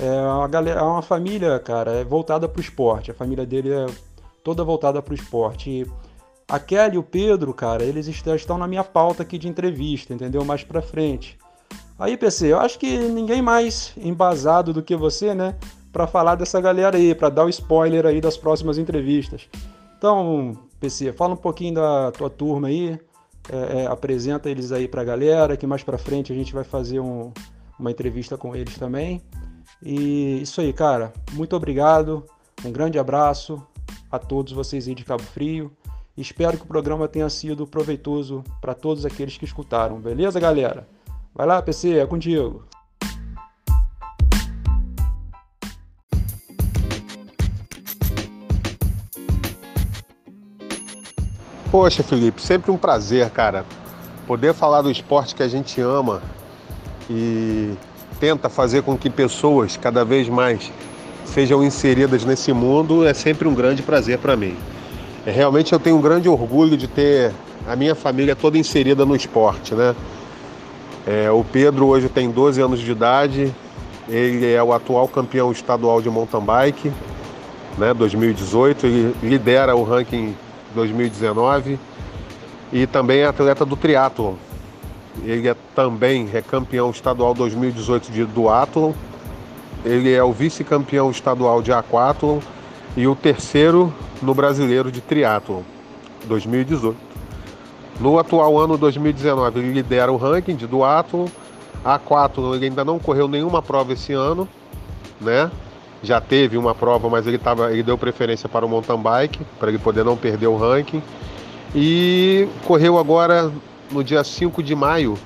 É 0.00 0.20
uma, 0.20 0.46
galera, 0.46 0.80
é 0.80 0.82
uma 0.82 1.02
família, 1.02 1.58
cara, 1.58 1.92
é 1.92 2.04
voltada 2.04 2.48
para 2.48 2.58
o 2.58 2.62
esporte. 2.62 3.10
A 3.10 3.14
família 3.14 3.46
dele 3.46 3.72
é 3.72 3.86
toda 4.44 4.62
voltada 4.62 5.00
para 5.00 5.12
o 5.12 5.14
esporte. 5.14 5.70
E 5.70 5.86
a 6.48 6.58
Kelly 6.60 6.96
e 6.96 6.98
o 6.98 7.02
Pedro, 7.02 7.52
cara, 7.54 7.82
eles 7.82 8.06
estão 8.06 8.58
na 8.58 8.68
minha 8.68 8.84
pauta 8.84 9.22
aqui 9.22 9.38
de 9.38 9.48
entrevista, 9.48 10.14
entendeu? 10.14 10.44
Mais 10.44 10.62
para 10.62 10.82
frente. 10.82 11.38
Aí, 11.98 12.16
PC, 12.16 12.52
eu 12.52 12.60
acho 12.60 12.78
que 12.78 12.98
ninguém 12.98 13.40
mais 13.40 13.94
embasado 13.96 14.72
do 14.72 14.82
que 14.82 14.94
você, 14.94 15.34
né, 15.34 15.56
para 15.90 16.06
falar 16.06 16.34
dessa 16.34 16.60
galera 16.60 16.98
aí, 16.98 17.14
para 17.14 17.30
dar 17.30 17.46
o 17.46 17.48
spoiler 17.48 18.04
aí 18.04 18.20
das 18.20 18.36
próximas 18.36 18.76
entrevistas. 18.76 19.48
Então, 19.96 20.52
PC, 20.78 21.12
fala 21.14 21.32
um 21.32 21.38
pouquinho 21.38 21.74
da 21.74 22.12
tua 22.12 22.28
turma 22.28 22.68
aí, 22.68 23.00
é, 23.50 23.82
é, 23.82 23.86
apresenta 23.86 24.50
eles 24.50 24.72
aí 24.72 24.86
para 24.86 25.00
a 25.00 25.04
galera, 25.04 25.56
que 25.56 25.66
mais 25.66 25.82
para 25.82 25.96
frente 25.96 26.32
a 26.32 26.36
gente 26.36 26.52
vai 26.52 26.64
fazer 26.64 27.00
um, 27.00 27.32
uma 27.78 27.90
entrevista 27.90 28.36
com 28.36 28.54
eles 28.54 28.76
também. 28.76 29.22
E 29.82 30.42
isso 30.42 30.60
aí, 30.60 30.72
cara. 30.72 31.12
Muito 31.32 31.54
obrigado. 31.54 32.24
Um 32.64 32.72
grande 32.72 32.98
abraço 32.98 33.62
a 34.10 34.18
todos 34.18 34.52
vocês 34.52 34.88
aí 34.88 34.94
de 34.94 35.04
Cabo 35.04 35.22
Frio. 35.22 35.70
Espero 36.16 36.56
que 36.56 36.64
o 36.64 36.66
programa 36.66 37.06
tenha 37.06 37.28
sido 37.28 37.66
proveitoso 37.66 38.42
para 38.60 38.74
todos 38.74 39.04
aqueles 39.04 39.36
que 39.36 39.44
escutaram. 39.44 40.00
Beleza, 40.00 40.40
galera? 40.40 40.88
Vai 41.34 41.46
lá, 41.46 41.60
PC, 41.60 41.98
é 41.98 42.06
contigo. 42.06 42.64
Poxa, 51.70 52.02
Felipe, 52.02 52.40
sempre 52.40 52.70
um 52.70 52.78
prazer, 52.78 53.28
cara, 53.28 53.66
poder 54.26 54.54
falar 54.54 54.80
do 54.80 54.90
esporte 54.90 55.34
que 55.34 55.42
a 55.42 55.48
gente 55.48 55.78
ama 55.78 56.22
e 57.10 57.74
tenta 58.18 58.48
fazer 58.48 58.82
com 58.82 58.96
que 58.96 59.10
pessoas 59.10 59.76
cada 59.76 60.04
vez 60.04 60.28
mais 60.28 60.70
sejam 61.24 61.62
inseridas 61.62 62.24
nesse 62.24 62.52
mundo 62.52 63.06
é 63.06 63.12
sempre 63.12 63.46
um 63.48 63.54
grande 63.54 63.82
prazer 63.82 64.18
para 64.18 64.36
mim. 64.36 64.56
É, 65.26 65.30
realmente 65.30 65.72
eu 65.72 65.80
tenho 65.80 65.96
um 65.96 66.00
grande 66.00 66.28
orgulho 66.28 66.76
de 66.76 66.86
ter 66.86 67.32
a 67.66 67.74
minha 67.74 67.94
família 67.94 68.36
toda 68.36 68.56
inserida 68.56 69.04
no 69.04 69.16
esporte, 69.16 69.74
né? 69.74 69.94
É, 71.06 71.30
o 71.30 71.44
Pedro 71.44 71.86
hoje 71.86 72.08
tem 72.08 72.30
12 72.30 72.60
anos 72.60 72.80
de 72.80 72.90
idade, 72.90 73.54
ele 74.08 74.52
é 74.52 74.62
o 74.62 74.72
atual 74.72 75.06
campeão 75.08 75.52
estadual 75.52 76.00
de 76.00 76.08
mountain 76.08 76.40
bike, 76.40 76.92
né, 77.78 77.92
2018, 77.92 78.86
ele 78.86 79.16
lidera 79.22 79.76
o 79.76 79.84
ranking 79.84 80.34
2019 80.74 81.78
e 82.72 82.86
também 82.86 83.20
é 83.20 83.26
atleta 83.26 83.64
do 83.64 83.76
triatlon. 83.76 84.34
Ele 85.24 85.48
é 85.48 85.56
também 85.74 86.28
é 86.32 86.42
campeão 86.42 86.90
estadual 86.90 87.34
2018 87.34 88.10
de 88.10 88.24
duatlon. 88.24 88.92
Ele 89.84 90.12
é 90.12 90.22
o 90.22 90.32
vice-campeão 90.32 91.10
estadual 91.10 91.62
de 91.62 91.72
aquatlon 91.72 92.40
e 92.96 93.06
o 93.06 93.14
terceiro 93.14 93.92
no 94.20 94.34
brasileiro 94.34 94.90
de 94.90 95.00
triatlon 95.00 95.62
2018. 96.24 96.96
No 98.00 98.18
atual 98.18 98.58
ano 98.58 98.76
2019 98.76 99.60
ele 99.60 99.72
lidera 99.72 100.12
o 100.12 100.16
ranking 100.16 100.56
de 100.56 100.66
duatlon. 100.66 101.26
Aquatlon 101.84 102.54
ele 102.54 102.66
ainda 102.66 102.84
não 102.84 102.98
correu 102.98 103.28
nenhuma 103.28 103.62
prova 103.62 103.92
esse 103.92 104.12
ano, 104.12 104.48
né? 105.20 105.50
já 106.02 106.20
teve 106.20 106.56
uma 106.56 106.74
prova, 106.74 107.08
mas 107.08 107.26
ele, 107.26 107.38
tava, 107.38 107.72
ele 107.72 107.82
deu 107.82 107.98
preferência 107.98 108.48
para 108.48 108.64
o 108.64 108.68
mountain 108.68 108.98
bike, 108.98 109.40
para 109.58 109.68
ele 109.68 109.78
poder 109.78 110.04
não 110.04 110.16
perder 110.16 110.46
o 110.46 110.56
ranking. 110.56 111.02
E 111.74 112.48
correu 112.64 112.98
agora 112.98 113.52
no 113.90 114.02
dia 114.02 114.22
5 114.22 114.62
de 114.62 114.74
maio, 114.74 115.18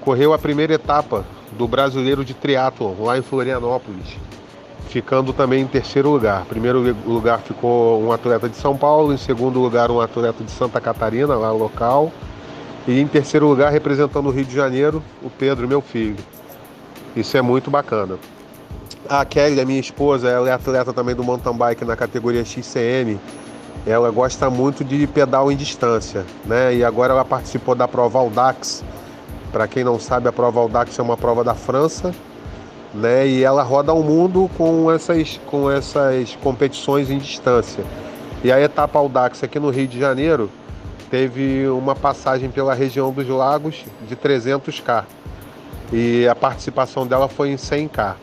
correu 0.00 0.32
a 0.32 0.38
primeira 0.38 0.74
etapa 0.74 1.24
do 1.56 1.66
brasileiro 1.66 2.24
de 2.24 2.34
triatlon 2.34 2.94
lá 3.00 3.18
em 3.18 3.22
Florianópolis. 3.22 4.16
ficando 4.88 5.32
também 5.32 5.62
em 5.62 5.66
terceiro 5.66 6.10
lugar. 6.10 6.46
Primeiro 6.46 6.80
lugar 7.04 7.40
ficou 7.40 8.02
um 8.02 8.12
atleta 8.12 8.48
de 8.48 8.56
São 8.56 8.76
Paulo, 8.76 9.12
em 9.12 9.18
segundo 9.18 9.60
lugar 9.60 9.90
um 9.90 10.00
atleta 10.00 10.42
de 10.42 10.50
Santa 10.50 10.80
Catarina, 10.80 11.34
lá 11.34 11.50
local, 11.52 12.10
e 12.86 13.00
em 13.00 13.06
terceiro 13.06 13.46
lugar 13.46 13.70
representando 13.70 14.26
o 14.26 14.30
Rio 14.30 14.44
de 14.44 14.54
Janeiro, 14.54 15.02
o 15.22 15.28
Pedro, 15.28 15.68
meu 15.68 15.82
filho. 15.82 16.16
Isso 17.14 17.36
é 17.36 17.42
muito 17.42 17.70
bacana. 17.70 18.16
A 19.08 19.24
Kelly, 19.24 19.60
a 19.60 19.66
minha 19.66 19.80
esposa, 19.80 20.28
ela 20.28 20.48
é 20.48 20.52
atleta 20.52 20.92
também 20.92 21.14
do 21.14 21.24
mountain 21.24 21.56
bike 21.56 21.84
na 21.84 21.96
categoria 21.96 22.44
XCM. 22.44 23.18
Ela 23.86 24.10
gosta 24.10 24.50
muito 24.50 24.82
de 24.82 25.06
pedal 25.06 25.50
em 25.52 25.56
distância, 25.56 26.24
né? 26.44 26.74
E 26.74 26.84
agora 26.84 27.12
ela 27.12 27.24
participou 27.24 27.74
da 27.74 27.86
prova 27.86 28.18
Audax. 28.18 28.84
Para 29.52 29.68
quem 29.68 29.84
não 29.84 30.00
sabe, 30.00 30.28
a 30.28 30.32
prova 30.32 30.58
Audax 30.58 30.98
é 30.98 31.02
uma 31.02 31.16
prova 31.16 31.44
da 31.44 31.54
França, 31.54 32.12
né? 32.92 33.28
E 33.28 33.44
ela 33.44 33.62
roda 33.62 33.92
o 33.92 34.02
mundo 34.02 34.50
com 34.58 34.90
essas, 34.90 35.40
com 35.46 35.70
essas 35.70 36.36
competições 36.42 37.10
em 37.10 37.18
distância. 37.18 37.84
E 38.42 38.50
a 38.50 38.60
etapa 38.60 38.98
Audax 38.98 39.44
aqui 39.44 39.60
no 39.60 39.70
Rio 39.70 39.86
de 39.86 40.00
Janeiro 40.00 40.50
teve 41.08 41.68
uma 41.68 41.94
passagem 41.94 42.50
pela 42.50 42.74
região 42.74 43.12
dos 43.12 43.28
lagos 43.28 43.84
de 44.08 44.16
300k 44.16 45.04
e 45.92 46.26
a 46.26 46.34
participação 46.34 47.06
dela 47.06 47.28
foi 47.28 47.50
em 47.50 47.56
100k, 47.56 48.14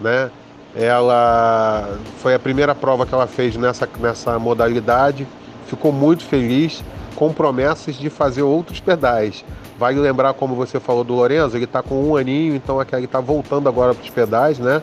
né? 0.00 0.30
Ela 0.74 1.98
foi 2.18 2.34
a 2.34 2.38
primeira 2.38 2.74
prova 2.74 3.04
que 3.04 3.14
ela 3.14 3.26
fez 3.26 3.56
nessa, 3.56 3.88
nessa 4.00 4.38
modalidade, 4.38 5.26
ficou 5.66 5.92
muito 5.92 6.24
feliz, 6.24 6.82
com 7.14 7.32
promessas 7.32 7.96
de 7.96 8.08
fazer 8.08 8.42
outros 8.42 8.80
pedais. 8.80 9.44
Vale 9.78 9.98
lembrar, 9.98 10.32
como 10.34 10.54
você 10.54 10.80
falou 10.80 11.04
do 11.04 11.14
Lorenzo, 11.14 11.56
ele 11.56 11.64
está 11.64 11.82
com 11.82 12.02
um 12.02 12.16
aninho, 12.16 12.54
então 12.54 12.80
ele 12.80 13.04
está 13.04 13.20
voltando 13.20 13.68
agora 13.68 13.94
para 13.94 14.02
os 14.02 14.10
pedais, 14.10 14.58
né? 14.58 14.82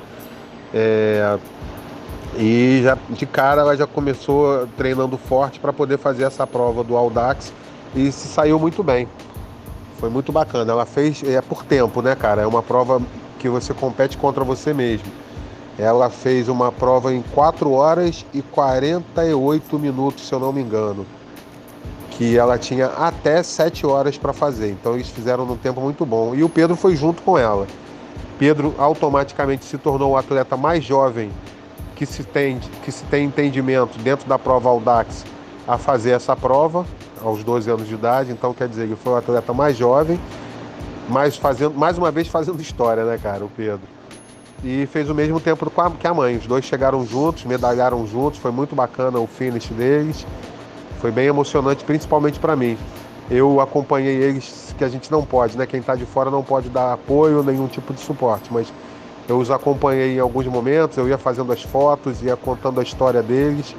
É, 0.74 1.38
e 2.38 2.82
já, 2.84 2.98
de 3.10 3.26
cara 3.26 3.62
ela 3.62 3.76
já 3.76 3.88
começou 3.88 4.68
treinando 4.78 5.18
forte 5.18 5.60
para 5.60 5.74
poder 5.74 5.98
fazer 5.98 6.24
essa 6.24 6.46
prova 6.46 6.84
do 6.84 6.96
Audax 6.96 7.52
e 7.96 8.12
se 8.12 8.28
saiu 8.28 8.60
muito 8.60 8.84
bem. 8.84 9.08
Foi 10.00 10.10
muito 10.10 10.32
bacana. 10.32 10.72
Ela 10.72 10.86
fez, 10.86 11.24
é 11.24 11.42
por 11.42 11.66
tempo, 11.66 12.02
né, 12.02 12.16
cara? 12.16 12.42
É 12.42 12.48
uma 12.48 12.62
prova 12.62 13.02
que 13.40 13.50
você 13.50 13.74
compete 13.74 14.18
contra 14.18 14.44
você 14.44 14.74
mesmo. 14.74 15.08
Ela 15.80 16.10
fez 16.10 16.50
uma 16.50 16.72
prova 16.72 17.14
em 17.14 17.24
4 17.34 17.72
horas 17.72 18.26
e 18.34 18.42
48 18.42 19.80
minutos, 19.80 20.28
se 20.28 20.34
eu 20.34 20.40
não 20.40 20.52
me 20.52 20.62
engano 20.62 21.06
que 22.20 22.38
ela 22.38 22.58
tinha 22.58 22.88
até 22.88 23.42
7 23.42 23.88
horas 23.88 24.18
para 24.18 24.34
fazer. 24.34 24.72
Então 24.72 24.96
eles 24.96 25.08
fizeram 25.08 25.46
num 25.46 25.56
tempo 25.56 25.80
muito 25.80 26.06
bom. 26.06 26.36
E 26.36 26.44
o 26.44 26.50
Pedro 26.50 26.76
foi 26.76 26.94
junto 26.94 27.22
com 27.22 27.38
ela. 27.38 27.66
Pedro 28.38 28.76
automaticamente 28.78 29.64
se 29.64 29.78
tornou 29.78 30.12
o 30.12 30.18
atleta 30.18 30.58
mais 30.58 30.84
jovem 30.84 31.32
que 31.96 32.06
se 32.06 32.26
tem, 32.26 32.60
que 32.84 32.92
se 32.92 33.06
tem 33.06 33.26
entendimento 33.26 33.98
dentro 34.00 34.28
da 34.28 34.38
prova 34.38 34.68
Audax 34.68 35.26
a 35.66 35.78
fazer 35.78 36.12
essa 36.12 36.36
prova, 36.36 36.86
aos 37.24 37.42
12 37.42 37.72
anos 37.72 37.88
de 37.88 37.94
idade. 37.94 38.34
Então 38.34 38.54
quer 38.54 38.68
dizer, 38.68 38.84
ele 38.84 38.98
foi 38.98 39.14
o 39.14 39.16
atleta 39.16 39.54
mais 39.54 39.78
jovem, 39.78 40.20
mas 41.08 41.38
fazendo, 41.38 41.74
mais 41.76 41.98
uma 41.98 42.12
vez 42.12 42.28
fazendo 42.28 42.62
história, 42.62 43.06
né, 43.06 43.18
cara, 43.18 43.46
o 43.46 43.50
Pedro. 43.50 43.99
E 44.64 44.86
fez 44.88 45.10
o 45.10 45.16
mesmo 45.16 45.40
tempo 45.40 45.72
que 46.00 46.08
a 46.08 46.14
mãe. 46.14 46.38
Os 46.38 46.46
dois 46.46 46.66
chegaram 46.66 47.06
juntos, 47.06 47.46
medalharam 47.46 48.06
juntos, 48.06 48.40
foi 48.40 48.52
muito 48.52 48.76
bacana 48.76 49.20
o 49.20 49.28
finish 49.28 49.68
deles. 49.70 50.26
Foi 51.00 51.12
bem 51.12 51.28
emocionante, 51.28 51.84
principalmente 51.84 52.40
para 52.40 52.56
mim. 52.56 52.78
Eu 53.32 53.62
acompanhei 53.62 54.16
eles, 54.16 54.76
que 54.78 54.84
a 54.84 54.90
gente 54.90 55.12
não 55.12 55.24
pode, 55.24 55.58
né? 55.58 55.66
Quem 55.66 55.80
está 55.80 55.96
de 55.96 56.06
fora 56.06 56.32
não 56.32 56.44
pode 56.44 56.68
dar 56.68 56.94
apoio, 56.94 57.44
nenhum 57.44 57.68
tipo 57.68 57.94
de 57.94 58.02
suporte, 58.02 58.52
mas 58.52 58.72
eu 59.30 59.38
os 59.38 59.52
acompanhei 59.52 60.16
em 60.16 60.20
alguns 60.20 60.48
momentos, 60.48 60.98
eu 60.98 61.08
ia 61.08 61.18
fazendo 61.18 61.54
as 61.54 61.62
fotos, 61.62 62.24
ia 62.24 62.36
contando 62.36 62.80
a 62.80 62.84
história 62.84 63.22
deles 63.22 63.76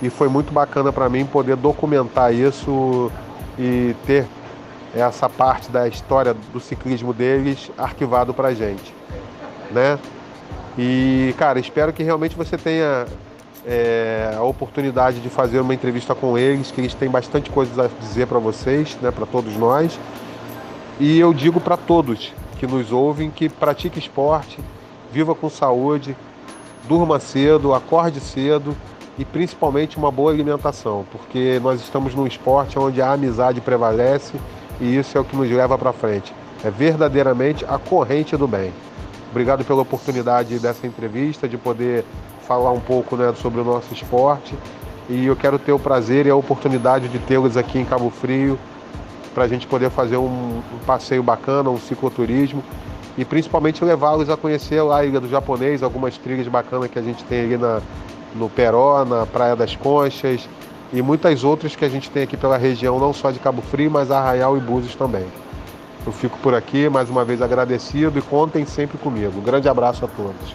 e 0.00 0.08
foi 0.08 0.28
muito 0.28 0.52
bacana 0.52 0.90
para 0.90 1.08
mim 1.08 1.26
poder 1.26 1.56
documentar 1.56 2.32
isso 2.32 3.12
e 3.58 3.94
ter 4.06 4.26
essa 4.94 5.28
parte 5.28 5.70
da 5.70 5.86
história 5.86 6.34
do 6.52 6.58
ciclismo 6.58 7.12
deles 7.12 7.70
arquivado 7.76 8.32
para 8.32 8.54
gente, 8.54 8.94
né? 9.70 9.98
E 10.76 11.34
cara, 11.36 11.58
espero 11.58 11.92
que 11.92 12.02
realmente 12.02 12.36
você 12.36 12.56
tenha 12.56 13.06
é, 13.66 14.32
a 14.36 14.42
oportunidade 14.42 15.20
de 15.20 15.28
fazer 15.28 15.60
uma 15.60 15.74
entrevista 15.74 16.14
com 16.14 16.38
eles, 16.38 16.70
que 16.70 16.80
eles 16.80 16.94
têm 16.94 17.10
bastante 17.10 17.50
coisas 17.50 17.78
a 17.78 17.88
dizer 18.00 18.26
para 18.26 18.38
vocês, 18.38 18.96
né, 19.02 19.10
para 19.10 19.26
todos 19.26 19.56
nós. 19.56 19.98
E 21.00 21.18
eu 21.18 21.32
digo 21.34 21.60
para 21.60 21.76
todos 21.76 22.32
que 22.58 22.66
nos 22.66 22.90
ouvem 22.92 23.30
que 23.30 23.48
pratique 23.48 23.98
esporte, 23.98 24.58
viva 25.12 25.34
com 25.34 25.48
saúde, 25.48 26.16
durma 26.88 27.20
cedo, 27.20 27.74
acorde 27.74 28.20
cedo 28.20 28.76
e 29.18 29.24
principalmente 29.24 29.96
uma 29.96 30.10
boa 30.10 30.32
alimentação, 30.32 31.04
porque 31.10 31.60
nós 31.62 31.80
estamos 31.80 32.14
num 32.14 32.26
esporte 32.26 32.78
onde 32.78 33.02
a 33.02 33.12
amizade 33.12 33.60
prevalece 33.60 34.34
e 34.80 34.96
isso 34.96 35.16
é 35.18 35.20
o 35.20 35.24
que 35.24 35.36
nos 35.36 35.50
leva 35.50 35.76
para 35.76 35.92
frente. 35.92 36.32
É 36.64 36.70
verdadeiramente 36.70 37.64
a 37.68 37.78
corrente 37.78 38.36
do 38.36 38.48
bem. 38.48 38.72
Obrigado 39.30 39.64
pela 39.64 39.82
oportunidade 39.82 40.58
dessa 40.58 40.86
entrevista, 40.86 41.48
de 41.48 41.58
poder 41.58 42.04
falar 42.46 42.72
um 42.72 42.80
pouco 42.80 43.14
né, 43.16 43.32
sobre 43.36 43.60
o 43.60 43.64
nosso 43.64 43.92
esporte. 43.92 44.54
E 45.08 45.26
eu 45.26 45.36
quero 45.36 45.58
ter 45.58 45.72
o 45.72 45.78
prazer 45.78 46.26
e 46.26 46.30
a 46.30 46.36
oportunidade 46.36 47.08
de 47.08 47.18
tê-los 47.18 47.56
aqui 47.56 47.78
em 47.78 47.84
Cabo 47.84 48.10
Frio 48.10 48.58
para 49.34 49.44
a 49.44 49.48
gente 49.48 49.66
poder 49.66 49.90
fazer 49.90 50.16
um, 50.16 50.26
um, 50.26 50.78
passeio 50.86 51.22
bacana, 51.22 51.70
um 51.70 51.78
cicloturismo 51.78 52.62
e 53.16 53.24
principalmente 53.24 53.84
levá-los 53.84 54.28
a 54.30 54.36
conhecer 54.36 54.80
a 54.80 55.04
Ilha 55.04 55.20
do 55.20 55.28
Japonês, 55.28 55.82
algumas 55.82 56.16
trilhas 56.18 56.48
bacanas 56.48 56.90
que 56.90 56.98
a 56.98 57.02
gente 57.02 57.22
tem 57.24 57.42
ali 57.42 57.56
na, 57.56 57.80
no 58.34 58.48
Peró, 58.48 59.04
na 59.04 59.26
Praia 59.26 59.54
das 59.54 59.76
Conchas 59.76 60.48
e 60.92 61.02
muitas 61.02 61.44
outras 61.44 61.76
que 61.76 61.84
a 61.84 61.88
gente 61.88 62.10
tem 62.10 62.22
aqui 62.22 62.36
pela 62.36 62.56
região, 62.56 62.98
não 62.98 63.12
só 63.12 63.30
de 63.30 63.38
Cabo 63.38 63.60
Frio, 63.60 63.90
mas 63.90 64.10
Arraial 64.10 64.56
e 64.56 64.60
Búzios 64.60 64.94
também. 64.94 65.26
Eu 66.08 66.12
fico 66.12 66.38
por 66.38 66.54
aqui, 66.54 66.88
mais 66.88 67.10
uma 67.10 67.22
vez 67.22 67.42
agradecido 67.42 68.18
e 68.18 68.22
contem 68.22 68.64
sempre 68.64 68.96
comigo. 68.96 69.38
Um 69.38 69.42
grande 69.42 69.68
abraço 69.68 70.06
a 70.06 70.08
todos. 70.08 70.54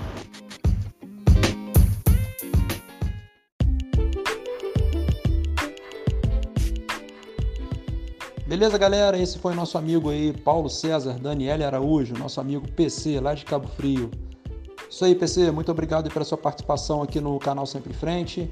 Beleza, 8.47 8.79
galera? 8.79 9.15
Esse 9.15 9.37
foi 9.37 9.53
nosso 9.53 9.77
amigo 9.77 10.09
aí, 10.09 10.33
Paulo 10.33 10.71
César 10.71 11.19
Daniele 11.19 11.63
Araújo, 11.63 12.15
nosso 12.17 12.41
amigo 12.41 12.67
PC, 12.71 13.19
lá 13.19 13.35
de 13.35 13.45
Cabo 13.45 13.67
Frio. 13.67 14.09
Isso 14.89 15.05
aí, 15.05 15.13
PC, 15.13 15.51
muito 15.51 15.71
obrigado 15.71 16.09
pela 16.09 16.25
sua 16.25 16.37
participação 16.37 17.03
aqui 17.03 17.21
no 17.21 17.37
canal 17.37 17.67
Sempre 17.67 17.91
em 17.91 17.95
Frente. 17.95 18.51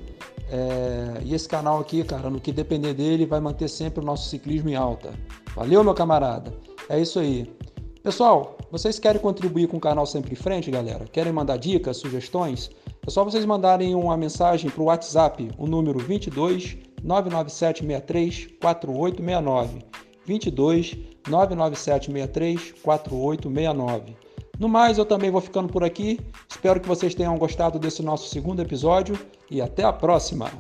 É... 0.52 1.20
E 1.24 1.34
esse 1.34 1.50
canal 1.50 1.80
aqui, 1.80 2.04
cara, 2.04 2.30
no 2.30 2.40
que 2.40 2.52
depender 2.52 2.94
dele, 2.94 3.26
vai 3.26 3.40
manter 3.40 3.68
sempre 3.68 4.04
o 4.04 4.06
nosso 4.06 4.30
ciclismo 4.30 4.70
em 4.70 4.76
alta. 4.76 5.12
Valeu, 5.56 5.84
meu 5.84 5.96
camarada? 5.96 6.54
É 6.90 7.00
isso 7.00 7.20
aí. 7.20 7.52
Pessoal, 8.04 8.58
vocês 8.72 8.98
querem 8.98 9.22
contribuir 9.22 9.68
com 9.68 9.78
o 9.78 9.80
canal 9.80 10.06
Sempre 10.06 10.34
em 10.34 10.36
Frente, 10.36 10.72
galera? 10.72 11.06
Querem 11.06 11.32
mandar 11.32 11.58
dicas, 11.58 11.98
sugestões? 11.98 12.72
É 13.06 13.10
só 13.10 13.24
vocês 13.24 13.46
mandarem 13.46 13.94
uma 13.94 14.18
mensagem 14.18 14.70
para 14.70 14.82
o 14.82 14.86
WhatsApp, 14.86 15.50
o 15.58 15.68
número 15.68 16.00
22 16.00 16.78
99763 17.04 18.48
4869. 18.60 19.86
22 20.26 20.98
99763 21.28 22.74
4869. 22.82 24.16
No 24.60 24.70
mais, 24.70 24.98
eu 24.98 25.06
também 25.06 25.32
vou 25.32 25.42
ficando 25.42 25.72
por 25.72 25.84
aqui. 25.84 26.20
Espero 26.50 26.80
que 26.80 26.88
vocês 26.88 27.16
tenham 27.16 27.38
gostado 27.38 27.80
desse 27.80 28.04
nosso 28.04 28.30
segundo 28.30 28.62
episódio 28.62 29.18
e 29.50 29.62
até 29.62 29.84
a 29.84 29.94
próxima! 29.94 30.52